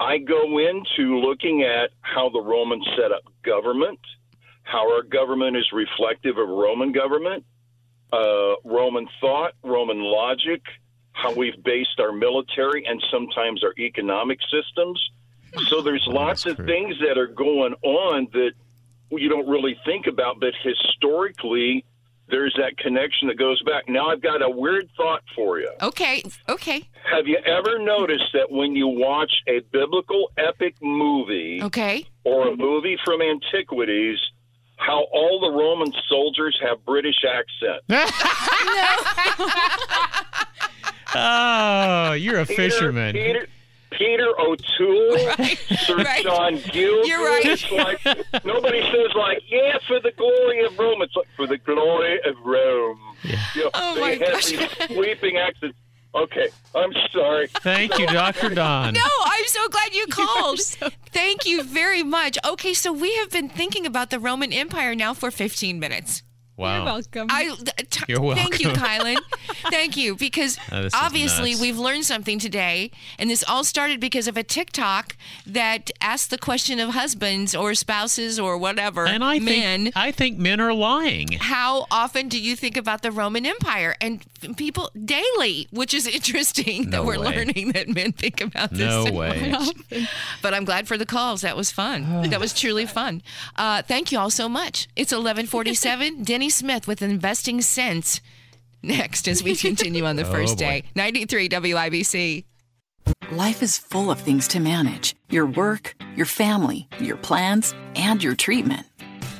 I 0.00 0.18
go 0.18 0.58
into 0.58 1.18
looking 1.18 1.62
at 1.62 1.90
how 2.00 2.30
the 2.30 2.40
Romans 2.40 2.86
set 2.96 3.12
up 3.12 3.22
government, 3.44 4.00
how 4.62 4.90
our 4.92 5.02
government 5.02 5.56
is 5.56 5.70
reflective 5.72 6.38
of 6.38 6.48
Roman 6.48 6.90
government, 6.92 7.44
uh, 8.12 8.54
Roman 8.64 9.08
thought, 9.20 9.52
Roman 9.62 10.00
logic, 10.00 10.62
how 11.12 11.32
we've 11.32 11.62
based 11.62 12.00
our 12.00 12.12
military 12.12 12.84
and 12.86 13.02
sometimes 13.10 13.62
our 13.62 13.74
economic 13.78 14.38
systems. 14.50 15.10
So 15.68 15.80
there's 15.80 16.06
lots 16.08 16.46
of 16.46 16.56
things 16.56 16.96
that 17.06 17.16
are 17.16 17.28
going 17.28 17.74
on 17.82 18.26
that 18.32 18.52
you 19.10 19.28
don't 19.28 19.48
really 19.48 19.78
think 19.84 20.06
about, 20.08 20.40
but 20.40 20.54
historically, 20.62 21.84
there's 22.28 22.54
that 22.58 22.76
connection 22.78 23.28
that 23.28 23.38
goes 23.38 23.62
back. 23.62 23.84
Now, 23.88 24.08
I've 24.08 24.22
got 24.22 24.42
a 24.42 24.48
weird 24.48 24.88
thought 24.96 25.22
for 25.34 25.58
you. 25.58 25.70
Okay, 25.82 26.22
okay, 26.48 26.88
Have 27.10 27.26
you 27.26 27.38
ever 27.44 27.78
noticed 27.78 28.32
that 28.32 28.50
when 28.50 28.74
you 28.74 28.88
watch 28.88 29.32
a 29.46 29.60
biblical 29.72 30.30
epic 30.38 30.74
movie 30.80 31.60
okay. 31.62 32.06
or 32.24 32.48
a 32.48 32.56
movie 32.56 32.96
from 33.04 33.20
antiquities, 33.20 34.18
how 34.76 35.04
all 35.12 35.40
the 35.40 35.50
Roman 35.50 35.92
soldiers 36.08 36.58
have 36.62 36.84
British 36.84 37.24
accents? 37.24 37.84
Oh, 41.14 42.12
you're 42.12 42.40
a 42.40 42.46
fisherman. 42.46 43.12
Peter, 43.12 43.46
Peter 43.98 44.28
O'Toole, 44.40 45.18
Sir 45.86 45.96
right. 45.96 46.22
John 46.22 46.58
Gill. 46.72 47.06
You're 47.06 47.24
right. 47.24 47.44
It's 47.44 47.70
like 47.70 48.44
nobody 48.44 48.80
says 48.82 49.14
like, 49.16 49.42
"Yeah, 49.48 49.78
for 49.86 50.00
the 50.00 50.12
glory 50.12 50.64
of 50.64 50.78
Rome." 50.78 51.02
It's 51.02 51.14
like 51.16 51.28
for 51.36 51.46
the 51.46 51.58
glory 51.58 52.18
of 52.24 52.34
Rome. 52.44 52.98
You 53.22 53.64
know, 53.64 53.70
Oh, 53.74 53.94
they 53.94 54.00
my 54.00 54.10
have 54.10 54.32
gosh. 54.32 54.86
sweeping 54.88 55.36
accents. 55.38 55.76
Okay, 56.14 56.48
I'm 56.76 56.92
sorry. 57.12 57.48
Thank 57.48 57.98
you, 57.98 58.06
Dr. 58.06 58.50
Don. 58.54 58.94
No, 58.94 59.00
I'm 59.24 59.46
so 59.46 59.68
glad 59.68 59.92
you 59.94 60.06
called. 60.06 60.60
Thank 60.60 61.44
you 61.44 61.64
very 61.64 62.04
much. 62.04 62.38
Okay, 62.46 62.72
so 62.72 62.92
we 62.92 63.12
have 63.16 63.30
been 63.30 63.48
thinking 63.48 63.84
about 63.84 64.10
the 64.10 64.20
Roman 64.20 64.52
Empire 64.52 64.94
now 64.94 65.12
for 65.12 65.32
15 65.32 65.80
minutes. 65.80 66.22
Wow. 66.56 66.84
welcome. 66.84 67.26
I, 67.30 67.54
t- 67.90 68.04
You're 68.08 68.20
welcome. 68.20 68.44
Thank 68.44 68.60
you. 68.60 68.68
Kylan. 68.68 69.16
Thank 69.70 69.96
you, 69.96 70.14
because 70.14 70.56
Oh, 70.70 70.88
obviously 70.94 71.56
we've 71.56 71.78
learned 71.78 72.04
something 72.04 72.38
today, 72.38 72.90
and 73.18 73.28
this 73.28 73.42
all 73.48 73.64
started 73.64 73.98
because 74.00 74.28
of 74.28 74.36
a 74.36 74.42
TikTok 74.44 75.16
that 75.46 75.90
asked 76.00 76.30
the 76.30 76.38
question 76.38 76.78
of 76.78 76.90
husbands 76.90 77.54
or 77.56 77.74
spouses 77.74 78.38
or 78.38 78.56
whatever 78.56 79.04
And 79.06 79.24
I 79.24 79.38
men. 79.40 79.84
think 79.84 79.96
I 79.96 80.12
think 80.12 80.38
men 80.38 80.60
are 80.60 80.72
lying. 80.72 81.28
how 81.40 81.86
often 81.90 82.28
do 82.28 82.40
you 82.40 82.54
think 82.56 82.76
about 82.76 83.02
the 83.02 83.10
Roman 83.10 83.46
Empire? 83.46 83.96
And 84.00 84.24
people 84.56 84.90
daily, 85.04 85.66
which 85.72 85.92
is 85.92 86.06
interesting 86.06 86.90
that 86.90 87.04
we're 87.04 87.18
way. 87.18 87.34
learning 87.36 87.72
that 87.72 87.88
men 87.88 88.12
think 88.12 88.40
about 88.40 88.70
this. 88.70 88.78
No 88.80 89.06
so 89.06 89.12
way. 89.12 89.50
much. 89.50 90.08
But 90.42 90.54
I'm 90.54 90.64
glad 90.64 90.86
for 90.86 90.96
the 90.98 91.06
calls. 91.06 91.40
That 91.40 91.56
was 91.56 91.72
fun. 91.72 92.28
that 92.30 92.38
was 92.38 92.52
truly 92.52 92.86
fun. 92.86 93.22
Uh, 93.56 93.82
thank 93.82 94.12
you 94.12 94.18
all 94.20 94.30
so 94.30 94.48
much. 94.48 94.86
It's 94.94 95.10
1147. 95.12 96.22
Denny 96.22 96.43
Smith 96.50 96.86
with 96.86 97.02
Investing 97.02 97.60
Sense. 97.62 98.20
Next, 98.82 99.28
as 99.28 99.42
we 99.42 99.56
continue 99.68 100.04
on 100.04 100.16
the 100.16 100.26
Oh, 100.26 100.32
first 100.32 100.56
boy. 100.56 100.64
day. 100.64 100.84
93 100.94 101.48
WIBC. 101.48 102.44
Life 103.32 103.62
is 103.62 103.78
full 103.78 104.10
of 104.10 104.20
things 104.20 104.48
to 104.48 104.60
manage 104.60 105.14
your 105.30 105.46
work, 105.46 105.94
your 106.16 106.26
family, 106.26 106.88
your 107.00 107.16
plans, 107.16 107.74
and 107.96 108.22
your 108.22 108.34
treatment. 108.34 108.86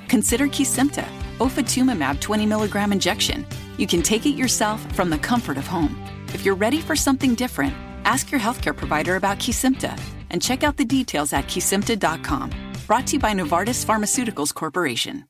Consider 0.09 0.47
Kesimpta, 0.49 1.05
ofatumumab 1.39 2.21
20 2.21 2.47
milligram 2.47 2.93
injection. 2.93 3.47
You 3.79 3.87
can 3.87 4.03
take 4.03 4.27
it 4.27 4.37
yourself 4.37 4.81
from 4.95 5.11
the 5.11 5.19
comfort 5.19 5.57
of 5.59 5.67
home. 5.67 5.97
If 6.35 6.45
you're 6.45 6.55
ready 6.55 6.81
for 6.81 6.97
something 6.97 7.35
different, 7.35 7.75
ask 8.05 8.31
your 8.31 8.41
healthcare 8.41 8.77
provider 8.77 9.17
about 9.17 9.39
Kesimpta 9.39 9.99
and 10.31 10.43
check 10.43 10.63
out 10.65 10.77
the 10.77 10.85
details 10.85 11.33
at 11.33 11.47
kesimpta.com. 11.47 12.51
Brought 12.87 13.07
to 13.09 13.13
you 13.15 13.21
by 13.21 13.33
Novartis 13.33 13.85
Pharmaceuticals 13.85 14.53
Corporation. 14.55 15.25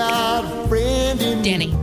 Got 0.00 0.44
a 0.46 0.68
friend 0.68 1.20
in 1.20 1.42
Danny. 1.42 1.76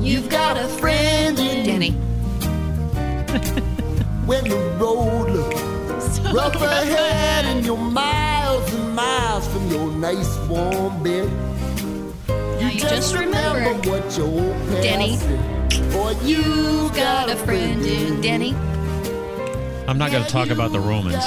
You've 0.00 0.28
got 0.28 0.56
a 0.56 0.68
friend 0.78 1.36
in 1.40 1.66
Danny. 1.66 1.90
when 4.24 4.48
the 4.48 4.56
road 4.78 5.30
looks 5.30 6.20
rough 6.32 6.54
ahead 6.54 7.46
and 7.46 7.66
you're 7.66 7.76
miles 7.76 8.72
and 8.74 8.94
miles 8.94 9.48
from 9.48 9.68
your 9.72 9.90
nice 9.90 10.38
warm 10.46 11.02
bed. 11.02 11.28
You 12.60 12.78
just 12.78 13.16
remember, 13.16 13.74
what 13.90 14.16
your 14.16 14.28
old 14.28 14.70
Denny. 14.80 15.16
said. 15.16 15.90
Boy, 15.90 16.14
you've 16.22 16.94
got 16.94 17.28
a 17.28 17.34
friend 17.34 17.84
in 17.84 18.20
Denny. 18.20 18.54
I'm 19.88 19.96
not 19.96 20.12
going 20.12 20.22
to 20.22 20.28
talk 20.28 20.50
about 20.50 20.70
the 20.70 20.80
Romans. 20.80 21.24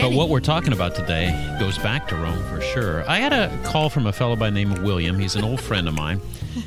But 0.00 0.12
what 0.12 0.28
we're 0.28 0.38
talking 0.38 0.72
about 0.72 0.94
today 0.94 1.56
goes 1.58 1.76
back 1.76 2.06
to 2.06 2.14
Rome 2.14 2.40
for 2.44 2.60
sure. 2.60 3.02
I 3.10 3.18
had 3.18 3.32
a 3.32 3.50
call 3.64 3.90
from 3.90 4.06
a 4.06 4.12
fellow 4.12 4.36
by 4.36 4.48
the 4.48 4.54
name 4.54 4.70
of 4.70 4.84
William. 4.84 5.18
He's 5.18 5.34
an 5.34 5.42
old 5.42 5.60
friend 5.60 5.88
of 5.88 5.94
mine. 5.94 6.20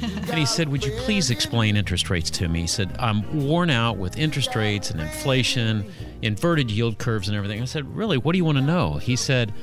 And 0.03 0.33
he 0.33 0.45
said, 0.45 0.67
Would 0.67 0.83
you 0.83 0.91
please 0.97 1.29
explain 1.29 1.77
interest 1.77 2.09
rates 2.09 2.29
to 2.31 2.49
me? 2.49 2.59
He 2.61 2.67
said, 2.67 2.93
I'm 2.99 3.45
worn 3.45 3.69
out 3.69 3.95
with 3.95 4.17
interest 4.17 4.53
rates 4.53 4.91
and 4.91 4.99
inflation, 4.99 5.89
inverted 6.21 6.69
yield 6.69 6.97
curves, 6.97 7.29
and 7.29 7.37
everything. 7.37 7.61
I 7.61 7.65
said, 7.65 7.95
Really? 7.95 8.17
What 8.17 8.33
do 8.33 8.37
you 8.37 8.43
want 8.43 8.57
to 8.57 8.63
know? 8.63 8.95
He 8.95 9.15
said, 9.15 9.53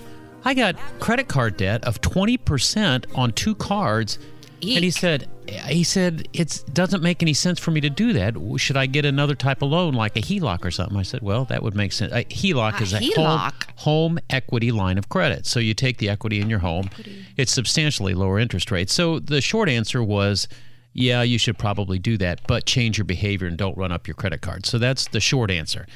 I 0.46 0.55
got 0.55 0.77
credit 0.98 1.29
card 1.29 1.59
debt 1.59 1.85
of 1.85 2.01
20% 2.01 3.05
on 3.14 3.33
two 3.33 3.55
cards. 3.55 4.18
And 4.62 4.85
he 4.85 4.90
said, 4.92 5.29
he 5.48 5.83
said 5.83 6.29
it 6.33 6.62
doesn't 6.72 7.03
make 7.03 7.20
any 7.20 7.35
sense 7.35 7.59
for 7.59 7.72
me 7.72 7.81
to 7.81 7.90
do 7.90 8.12
that. 8.12 8.37
Should 8.59 8.77
I 8.77 8.87
get 8.87 9.05
another 9.05 9.35
type 9.35 9.61
of 9.61 9.70
loan 9.70 9.92
like 9.94 10.16
a 10.16 10.20
HELOC 10.20 10.64
or 10.64 10.70
something? 10.70 10.96
I 10.96 11.03
said, 11.03 11.20
well, 11.20 11.44
that 11.46 11.62
would 11.64 11.75
make 11.75 11.92
sense. 11.92 12.12
A 12.12 12.25
HELOC 12.25 12.79
A 12.79 12.83
is 12.83 12.92
a 12.92 12.98
home, 12.98 13.11
HELOC? 13.11 13.53
home 13.77 14.18
equity 14.31 14.70
line 14.70 14.98
of 14.98 15.09
credit. 15.09 15.46
So 15.46 15.59
you 15.59 15.75
take 15.75 15.98
the 15.98 16.09
equity 16.09 16.40
in 16.40 16.48
your 16.48 16.61
home. 16.61 16.87
Equity. 16.92 17.27
It's 17.37 17.53
substantially 17.53 18.14
lower 18.14 18.38
interest 18.38 18.70
rates. 18.70 18.92
So 18.92 19.18
the 19.18 19.40
short 19.40 19.68
answer 19.68 20.03
was, 20.03 20.46
yeah, 20.92 21.22
you 21.22 21.38
should 21.38 21.59
probably 21.59 21.98
do 21.98 22.16
that, 22.18 22.46
but 22.46 22.64
change 22.64 22.98
your 22.98 23.05
behavior 23.05 23.48
and 23.48 23.57
don't 23.57 23.77
run 23.77 23.90
up 23.90 24.07
your 24.07 24.14
credit 24.14 24.42
card. 24.42 24.66
So 24.66 24.79
that's 24.79 25.09
the 25.09 25.20
short 25.20 25.51
answer. 25.51 25.87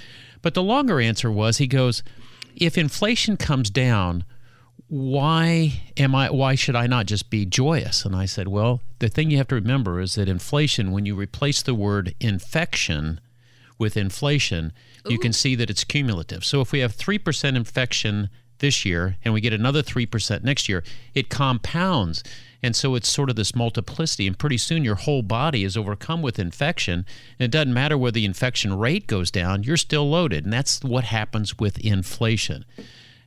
But 0.43 0.55
the 0.55 0.63
longer 0.63 1.01
answer 1.01 1.31
was, 1.31 1.59
he 1.59 1.67
goes, 1.67 2.03
if 2.57 2.77
inflation 2.77 3.37
comes 3.37 3.71
down, 3.71 4.25
why 4.89 5.81
am 5.97 6.15
I 6.15 6.31
why 6.31 6.55
should 6.55 6.77
I 6.77 6.87
not 6.87 7.07
just 7.07 7.29
be 7.29 7.45
joyous? 7.45 8.05
And 8.05 8.15
I 8.15 8.27
said, 8.27 8.49
well, 8.49 8.81
the 8.99 9.09
thing 9.09 9.31
you 9.31 9.37
have 9.39 9.49
to 9.49 9.55
remember 9.57 10.01
is 10.01 10.15
that 10.15 10.29
inflation 10.29 10.93
when 10.93 11.07
you 11.07 11.15
replace 11.15 11.63
the 11.63 11.75
word 11.75 12.15
infection 12.21 13.21
with 13.79 13.97
inflation, 13.97 14.73
you 15.09 15.19
can 15.19 15.33
see 15.33 15.55
that 15.55 15.71
it's 15.71 15.85
cumulative. 15.85 16.45
So 16.45 16.61
if 16.61 16.73
we 16.73 16.81
have 16.81 16.97
3% 16.97 17.57
infection 17.57 18.31
this 18.59 18.85
year 18.85 19.17
and 19.23 19.35
we 19.35 19.41
get 19.41 19.53
another 19.53 19.83
3% 19.83 20.43
next 20.43 20.69
year, 20.69 20.83
it 21.15 21.29
compounds. 21.29 22.23
And 22.63 22.75
so 22.75 22.95
it's 22.95 23.09
sort 23.09 23.29
of 23.29 23.37
this 23.37 23.55
multiplicity. 23.55 24.27
And 24.27 24.39
pretty 24.39 24.57
soon 24.57 24.83
your 24.83 24.95
whole 24.95 25.23
body 25.23 25.63
is 25.63 25.77
overcome 25.77 26.23
with 26.23 26.39
infection. 26.39 27.05
And 27.39 27.45
it 27.45 27.51
doesn't 27.51 27.75
matter 27.75 27.99
whether 27.99 28.15
the 28.15 28.25
infection 28.25 28.79
rate 28.79 29.07
goes 29.07 29.31
down, 29.31 29.63
you're 29.63 29.77
still 29.77 30.09
loaded. 30.09 30.45
And 30.45 30.53
that's 30.53 30.83
what 30.83 31.05
happens 31.05 31.59
with 31.59 31.79
inflation. 31.79 32.65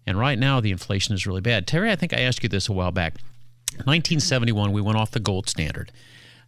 And 0.09 0.17
right 0.17 0.39
now, 0.39 0.59
the 0.59 0.71
inflation 0.71 1.13
is 1.13 1.27
really 1.27 1.39
bad. 1.39 1.67
Terri, 1.67 1.91
I 1.91 1.95
think 1.95 2.13
I 2.13 2.21
asked 2.21 2.41
you 2.41 2.49
this 2.49 2.67
a 2.67 2.73
while 2.73 2.91
back. 2.91 3.19
1971, 3.73 4.71
we 4.71 4.81
went 4.81 4.97
off 4.97 5.11
the 5.11 5.19
gold 5.19 5.47
standard. 5.47 5.91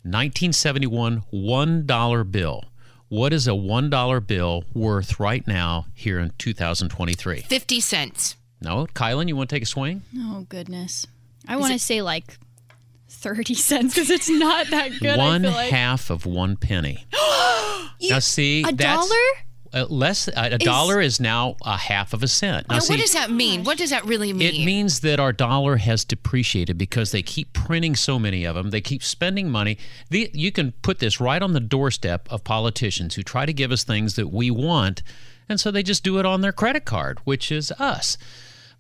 1971, 0.02 1.21
$1 1.32 2.32
bill. 2.32 2.65
What 3.10 3.32
is 3.32 3.47
a 3.47 3.52
$1 3.52 4.26
bill 4.26 4.63
worth 4.74 5.19
right 5.19 5.45
now 5.45 5.86
here 5.93 6.17
in 6.17 6.32
2023? 6.39 7.41
50 7.41 7.80
cents. 7.80 8.36
No? 8.62 8.88
Kylan, 8.95 9.28
you 9.28 9.36
want 9.36 9.52
to 9.52 9.56
take 9.56 9.62
a 9.62 9.67
swing? 9.67 10.02
Oh 10.17 10.47
goodness, 10.50 11.06
I 11.47 11.58
want 11.58 11.74
to 11.74 11.80
say 11.80 12.02
like 12.02 12.39
thirty 13.10 13.54
cents 13.54 13.93
because 13.93 14.10
it's 14.10 14.30
not 14.30 14.71
that 14.71 14.91
good. 15.00 15.17
one 15.17 15.45
I 15.45 15.50
feel 15.50 15.58
like. 15.58 15.71
half 15.71 16.10
of 16.10 16.26
one 16.26 16.56
penny. 16.58 17.06
now, 18.10 18.19
see, 18.19 18.63
a 18.63 18.71
that's 18.71 19.08
dollar? 19.08 19.17
Uh, 19.74 19.86
less. 19.90 20.28
Uh, 20.28 20.50
a 20.52 20.56
Is- 20.56 20.60
dollar 20.60 21.00
is 21.02 21.20
now 21.20 21.56
a 21.66 21.78
half 21.78 22.14
of 22.14 22.24
a 22.24 22.28
cent. 22.28 22.68
Now, 22.70 22.76
Now, 22.76 22.80
see, 22.80 22.94
what 22.94 23.02
does 23.02 23.14
that 23.14 23.32
mean? 23.32 23.64
What 23.64 23.78
does 23.78 23.90
that 23.92 24.06
really 24.06 24.34
mean? 24.34 24.54
It 24.54 24.66
means 24.66 25.00
that 25.02 25.20
our 25.20 25.34
dollar 25.34 25.78
has 25.78 26.04
depreciated 26.06 26.78
because 26.78 27.12
they 27.12 27.22
keep 27.22 27.54
printing 27.54 27.96
so 27.96 28.18
many 28.20 28.46
of 28.46 28.56
them. 28.56 28.70
They 28.72 28.82
keep 28.82 29.04
spending 29.04 29.50
money. 29.50 29.78
The, 30.10 30.30
you 30.34 30.52
can 30.52 30.72
put 30.82 31.00
this 31.00 31.20
right 31.20 31.42
on 31.42 31.54
the 31.54 31.60
doorstep 31.60 32.28
of 32.32 32.44
politicians 32.44 33.16
who 33.16 33.24
try 33.24 33.46
to 33.46 33.54
give 33.54 33.72
us 33.72 33.84
things 33.84 34.16
that 34.16 34.32
we 34.32 34.52
want, 34.52 35.04
and 35.50 35.60
so 35.60 35.72
they 35.72 35.84
just 35.84 36.04
do 36.04 36.18
it 36.20 36.26
on 36.26 36.42
their 36.42 36.54
credit 36.54 36.86
card, 36.86 37.20
which 37.24 37.52
is 37.52 37.72
us. 37.74 38.18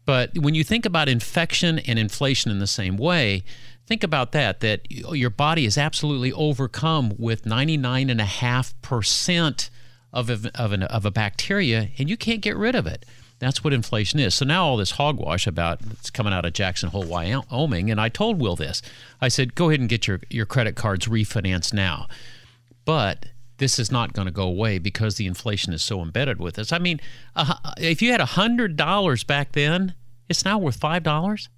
But 0.05 0.37
when 0.37 0.55
you 0.55 0.63
think 0.63 0.85
about 0.85 1.09
infection 1.09 1.79
and 1.79 1.99
inflation 1.99 2.49
in 2.51 2.59
the 2.59 2.67
same 2.67 2.97
way, 2.97 3.43
think 3.85 4.03
about 4.03 4.31
that 4.31 4.61
that 4.61 4.81
your 4.89 5.29
body 5.29 5.65
is 5.65 5.77
absolutely 5.77 6.31
overcome 6.33 7.13
with 7.17 7.43
99.5% 7.43 9.69
of 10.13 10.29
a, 10.29 10.51
of, 10.55 10.71
an, 10.71 10.83
of 10.83 11.05
a 11.05 11.11
bacteria, 11.11 11.89
and 11.97 12.09
you 12.09 12.17
can't 12.17 12.41
get 12.41 12.57
rid 12.57 12.75
of 12.75 12.85
it. 12.87 13.05
That's 13.39 13.63
what 13.63 13.73
inflation 13.73 14.19
is. 14.19 14.35
So 14.35 14.45
now 14.45 14.65
all 14.65 14.77
this 14.77 14.91
hogwash 14.91 15.47
about 15.47 15.79
it's 15.93 16.11
coming 16.11 16.31
out 16.31 16.45
of 16.45 16.53
Jackson 16.53 16.89
Hole, 16.89 17.03
Wyoming, 17.03 17.89
and 17.89 17.99
I 17.99 18.07
told 18.07 18.39
Will 18.39 18.55
this. 18.55 18.83
I 19.19 19.29
said, 19.29 19.55
go 19.55 19.69
ahead 19.69 19.79
and 19.79 19.89
get 19.89 20.07
your, 20.07 20.19
your 20.29 20.45
credit 20.45 20.75
cards 20.75 21.07
refinanced 21.07 21.73
now. 21.73 22.07
But 22.85 23.25
this 23.57 23.79
is 23.79 23.91
not 23.91 24.13
going 24.13 24.27
to 24.27 24.31
go 24.31 24.43
away 24.43 24.77
because 24.79 25.15
the 25.15 25.27
inflation 25.27 25.73
is 25.73 25.81
so 25.81 26.01
embedded 26.01 26.39
with 26.39 26.59
us. 26.59 26.71
I 26.71 26.79
mean, 26.79 26.99
uh, 27.35 27.55
if 27.77 28.01
you 28.01 28.11
had 28.11 28.21
hundred 28.21 28.75
dollars 28.75 29.23
back 29.23 29.53
then, 29.53 29.93
it's 30.29 30.43
now 30.45 30.57
worth 30.57 30.75
five 30.77 31.03
dollars. 31.03 31.49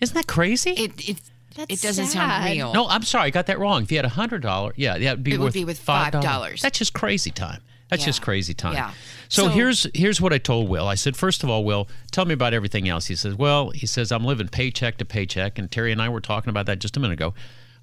Isn't 0.00 0.14
that 0.14 0.26
crazy? 0.26 0.70
It 0.70 1.08
it, 1.08 1.20
That's 1.56 1.72
it 1.72 1.86
doesn't 1.86 2.06
sad. 2.06 2.42
sound 2.42 2.44
real. 2.52 2.72
no, 2.72 2.88
I'm 2.88 3.02
sorry, 3.02 3.26
I 3.26 3.30
got 3.30 3.46
that 3.46 3.58
wrong. 3.58 3.82
If 3.82 3.90
you 3.90 3.98
had 3.98 4.04
a 4.04 4.10
hundred 4.10 4.42
dollar, 4.42 4.72
yeah, 4.76 4.96
yeah, 4.96 5.12
it'd 5.12 5.24
be 5.24 5.34
It 5.34 5.40
would 5.40 5.52
be 5.52 5.64
with 5.64 5.78
five 5.78 6.12
$5. 6.12 6.60
That's 6.60 6.78
just 6.78 6.92
crazy 6.94 7.30
time. 7.30 7.60
That's 7.88 8.04
just 8.04 8.20
crazy 8.22 8.52
time. 8.54 8.74
Yeah. 8.74 8.92
So, 9.28 9.44
So- 9.44 9.48
here's 9.48 9.86
here's 9.94 10.20
what 10.20 10.32
I 10.32 10.38
told 10.38 10.68
Will. 10.68 10.86
I 10.86 10.94
said, 10.94 11.16
first 11.16 11.42
of 11.42 11.48
all, 11.50 11.64
Will, 11.64 11.88
tell 12.10 12.24
me 12.26 12.34
about 12.34 12.52
everything 12.54 12.88
else. 12.88 13.06
He 13.06 13.14
says, 13.14 13.34
well, 13.34 13.70
he 13.70 13.86
says 13.86 14.12
I'm 14.12 14.24
living 14.24 14.48
paycheck 14.48 14.98
to 14.98 15.04
paycheck, 15.04 15.58
and 15.58 15.70
Terri 15.70 15.92
and 15.92 16.02
I 16.02 16.08
were 16.08 16.20
talking 16.20 16.50
about 16.50 16.66
that 16.66 16.78
just 16.80 16.96
a 16.96 17.00
minute 17.00 17.14
ago. 17.14 17.34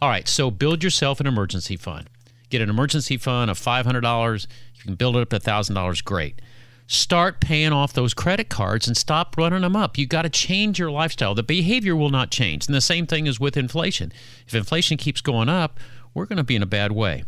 All 0.02 0.10
right, 0.10 0.28
so 0.28 0.52
build 0.52 0.84
yourself 0.84 1.20
an 1.20 1.26
emergency 1.28 1.76
fund. 1.78 2.10
Get 2.50 2.62
an 2.62 2.70
emergency 2.70 3.18
fund 3.18 3.50
of 3.50 3.58
five 3.58 3.86
hundred 3.86 4.02
dollars. 4.02 4.48
You 4.76 4.84
can 4.84 4.96
build 4.96 5.16
it 5.16 5.22
up 5.22 5.30
to 5.30 5.40
thousand 5.40 5.76
dollars. 5.76 6.02
Great. 6.02 6.40
Start 6.88 7.42
paying 7.42 7.74
off 7.74 7.94
those 7.94 8.14
credit 8.14 8.48
cards 8.48 8.86
and 8.88 8.96
stop 8.96 9.36
running 9.38 9.62
them 9.62 9.76
up. 9.76 9.98
You 9.98 10.06
got 10.06 10.22
to 10.22 10.30
change 10.30 10.78
your 10.78 10.92
lifestyle. 10.92 11.34
The 11.34 11.42
behavior 11.42 11.96
will 11.96 12.12
not 12.12 12.30
change. 12.30 12.68
And 12.68 12.76
the 12.76 12.82
same 12.82 13.08
thing 13.08 13.26
is 13.26 13.40
with 13.40 13.58
inflation. 13.58 14.14
If 14.46 14.54
inflation 14.54 14.98
keeps 14.98 15.20
going 15.20 15.50
up, 15.50 15.80
we're 16.14 16.28
going 16.28 16.38
to 16.38 16.44
be 16.44 16.56
in 16.56 16.62
a 16.62 16.68
bad 16.68 16.92
way. 16.92 17.24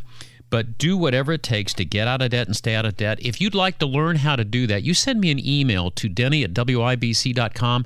But 0.49 0.77
do 0.77 0.97
whatever 0.97 1.33
it 1.33 1.43
takes 1.43 1.73
to 1.73 1.83
get 1.85 2.07
out 2.07 2.21
of 2.21 2.31
debt 2.31 2.47
and 2.47 2.55
stay 2.55 2.75
out 2.75 2.85
of 2.85 2.95
debt. 2.95 3.19
If 3.21 3.41
you'd 3.41 3.55
like 3.55 3.79
to 3.79 3.85
learn 3.85 4.17
how 4.17 4.37
to 4.37 4.45
do 4.45 4.65
that, 4.67 4.83
you 4.83 4.93
send 4.93 5.19
me 5.19 5.29
an 5.29 5.45
email 5.45 5.91
to 5.91 6.07
denny 6.07 6.43
at 6.43 6.53
wibc.com. 6.53 7.85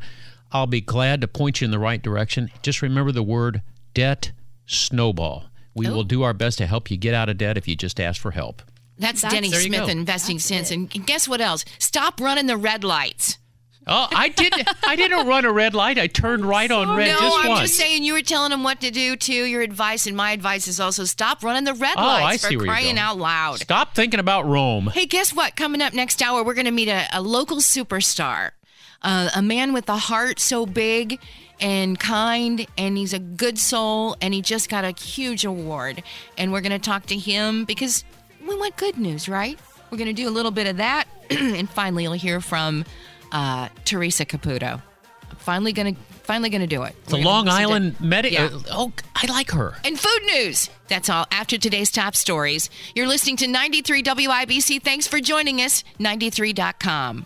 I'll 0.51 0.67
be 0.67 0.81
glad 0.81 1.21
to 1.21 1.27
point 1.27 1.61
you 1.61 1.65
in 1.65 1.71
the 1.71 1.79
right 1.79 2.01
direction. 2.01 2.51
Just 2.61 2.81
remember 2.81 3.11
the 3.11 3.23
word 3.23 3.61
debt 3.93 4.31
snowball. 4.65 5.45
We 5.73 5.87
oh. 5.87 5.93
will 5.93 6.03
do 6.03 6.23
our 6.23 6.33
best 6.33 6.57
to 6.59 6.67
help 6.67 6.91
you 6.91 6.97
get 6.97 7.13
out 7.13 7.29
of 7.29 7.37
debt 7.37 7.57
if 7.57 7.67
you 7.67 7.75
just 7.75 7.99
ask 7.99 8.21
for 8.21 8.31
help. 8.31 8.61
That's, 8.97 9.21
That's- 9.21 9.33
Denny 9.33 9.51
Smith 9.51 9.85
go. 9.85 9.87
Investing 9.87 10.39
Sense. 10.39 10.69
And 10.69 10.91
and 10.93 11.07
guess 11.07 11.27
what 11.27 11.41
else? 11.41 11.65
Stop 11.79 12.21
running 12.21 12.45
the 12.45 12.57
red 12.57 12.83
lights. 12.83 13.37
Oh, 13.87 14.07
I 14.11 14.29
didn't. 14.29 14.69
I 14.85 14.95
didn't 14.95 15.25
run 15.25 15.43
a 15.43 15.51
red 15.51 15.73
light. 15.73 15.97
I 15.97 16.07
turned 16.07 16.45
right 16.45 16.69
on 16.69 16.95
red 16.95 17.07
no, 17.07 17.19
just 17.19 17.37
I'm 17.39 17.47
once. 17.49 17.61
just 17.61 17.75
saying 17.77 18.03
you 18.03 18.13
were 18.13 18.21
telling 18.21 18.51
them 18.51 18.63
what 18.63 18.79
to 18.81 18.91
do 18.91 19.15
too. 19.15 19.45
Your 19.45 19.61
advice 19.61 20.05
and 20.05 20.15
my 20.15 20.31
advice 20.31 20.67
is 20.67 20.79
also 20.79 21.03
stop 21.05 21.43
running 21.43 21.63
the 21.63 21.73
red 21.73 21.95
Oh, 21.97 22.01
I 22.01 22.21
lights 22.21 22.47
see 22.47 22.57
for 22.57 22.65
crying 22.65 22.99
out 22.99 23.17
loud. 23.17 23.59
Stop 23.59 23.95
thinking 23.95 24.19
about 24.19 24.45
Rome. 24.45 24.87
Hey, 24.93 25.07
guess 25.07 25.33
what? 25.33 25.55
Coming 25.55 25.81
up 25.81 25.93
next 25.93 26.21
hour, 26.21 26.43
we're 26.43 26.53
going 26.53 26.65
to 26.65 26.71
meet 26.71 26.89
a, 26.89 27.07
a 27.11 27.21
local 27.21 27.57
superstar, 27.57 28.51
uh, 29.01 29.29
a 29.35 29.41
man 29.41 29.73
with 29.73 29.89
a 29.89 29.97
heart 29.97 30.39
so 30.39 30.65
big 30.67 31.19
and 31.59 31.99
kind, 31.99 32.65
and 32.77 32.97
he's 32.97 33.13
a 33.13 33.19
good 33.19 33.57
soul, 33.57 34.15
and 34.21 34.33
he 34.33 34.41
just 34.41 34.69
got 34.69 34.83
a 34.83 34.91
huge 34.99 35.45
award. 35.45 36.03
And 36.37 36.51
we're 36.51 36.61
going 36.61 36.71
to 36.71 36.79
talk 36.79 37.05
to 37.07 37.17
him 37.17 37.65
because 37.65 38.03
we 38.47 38.55
want 38.57 38.77
good 38.77 38.97
news, 38.97 39.29
right? 39.29 39.59
We're 39.91 39.97
going 39.97 40.07
to 40.07 40.13
do 40.13 40.27
a 40.27 40.31
little 40.31 40.51
bit 40.51 40.67
of 40.67 40.77
that, 40.77 41.07
and 41.29 41.69
finally, 41.69 42.03
you'll 42.03 42.13
hear 42.13 42.41
from 42.41 42.85
uh, 43.31 43.69
Teresa 43.85 44.25
Caputo. 44.25 44.81
Finally, 45.37 45.73
to 45.95 46.01
finally 46.23 46.49
to 46.61 46.67
do 46.67 46.83
it. 46.83 46.95
The 47.05 47.17
Long 47.17 47.47
Island 47.47 47.99
Medium. 47.99 48.33
Yeah. 48.53 48.59
oh, 48.71 48.91
I 49.15 49.25
like 49.27 49.51
her. 49.51 49.75
and 49.83 49.99
food 49.99 50.21
news. 50.25 50.69
That's 50.87 51.09
all 51.09 51.25
after 51.31 51.57
today's 51.57 51.89
top 51.91 52.15
stories. 52.15 52.69
You're 52.95 53.07
listening 53.07 53.37
to 53.37 53.47
93 53.47 54.03
WIBC. 54.03 54.83
Thanks 54.83 55.07
for 55.07 55.19
joining 55.19 55.59
us. 55.61 55.83
93.com. 55.99 57.25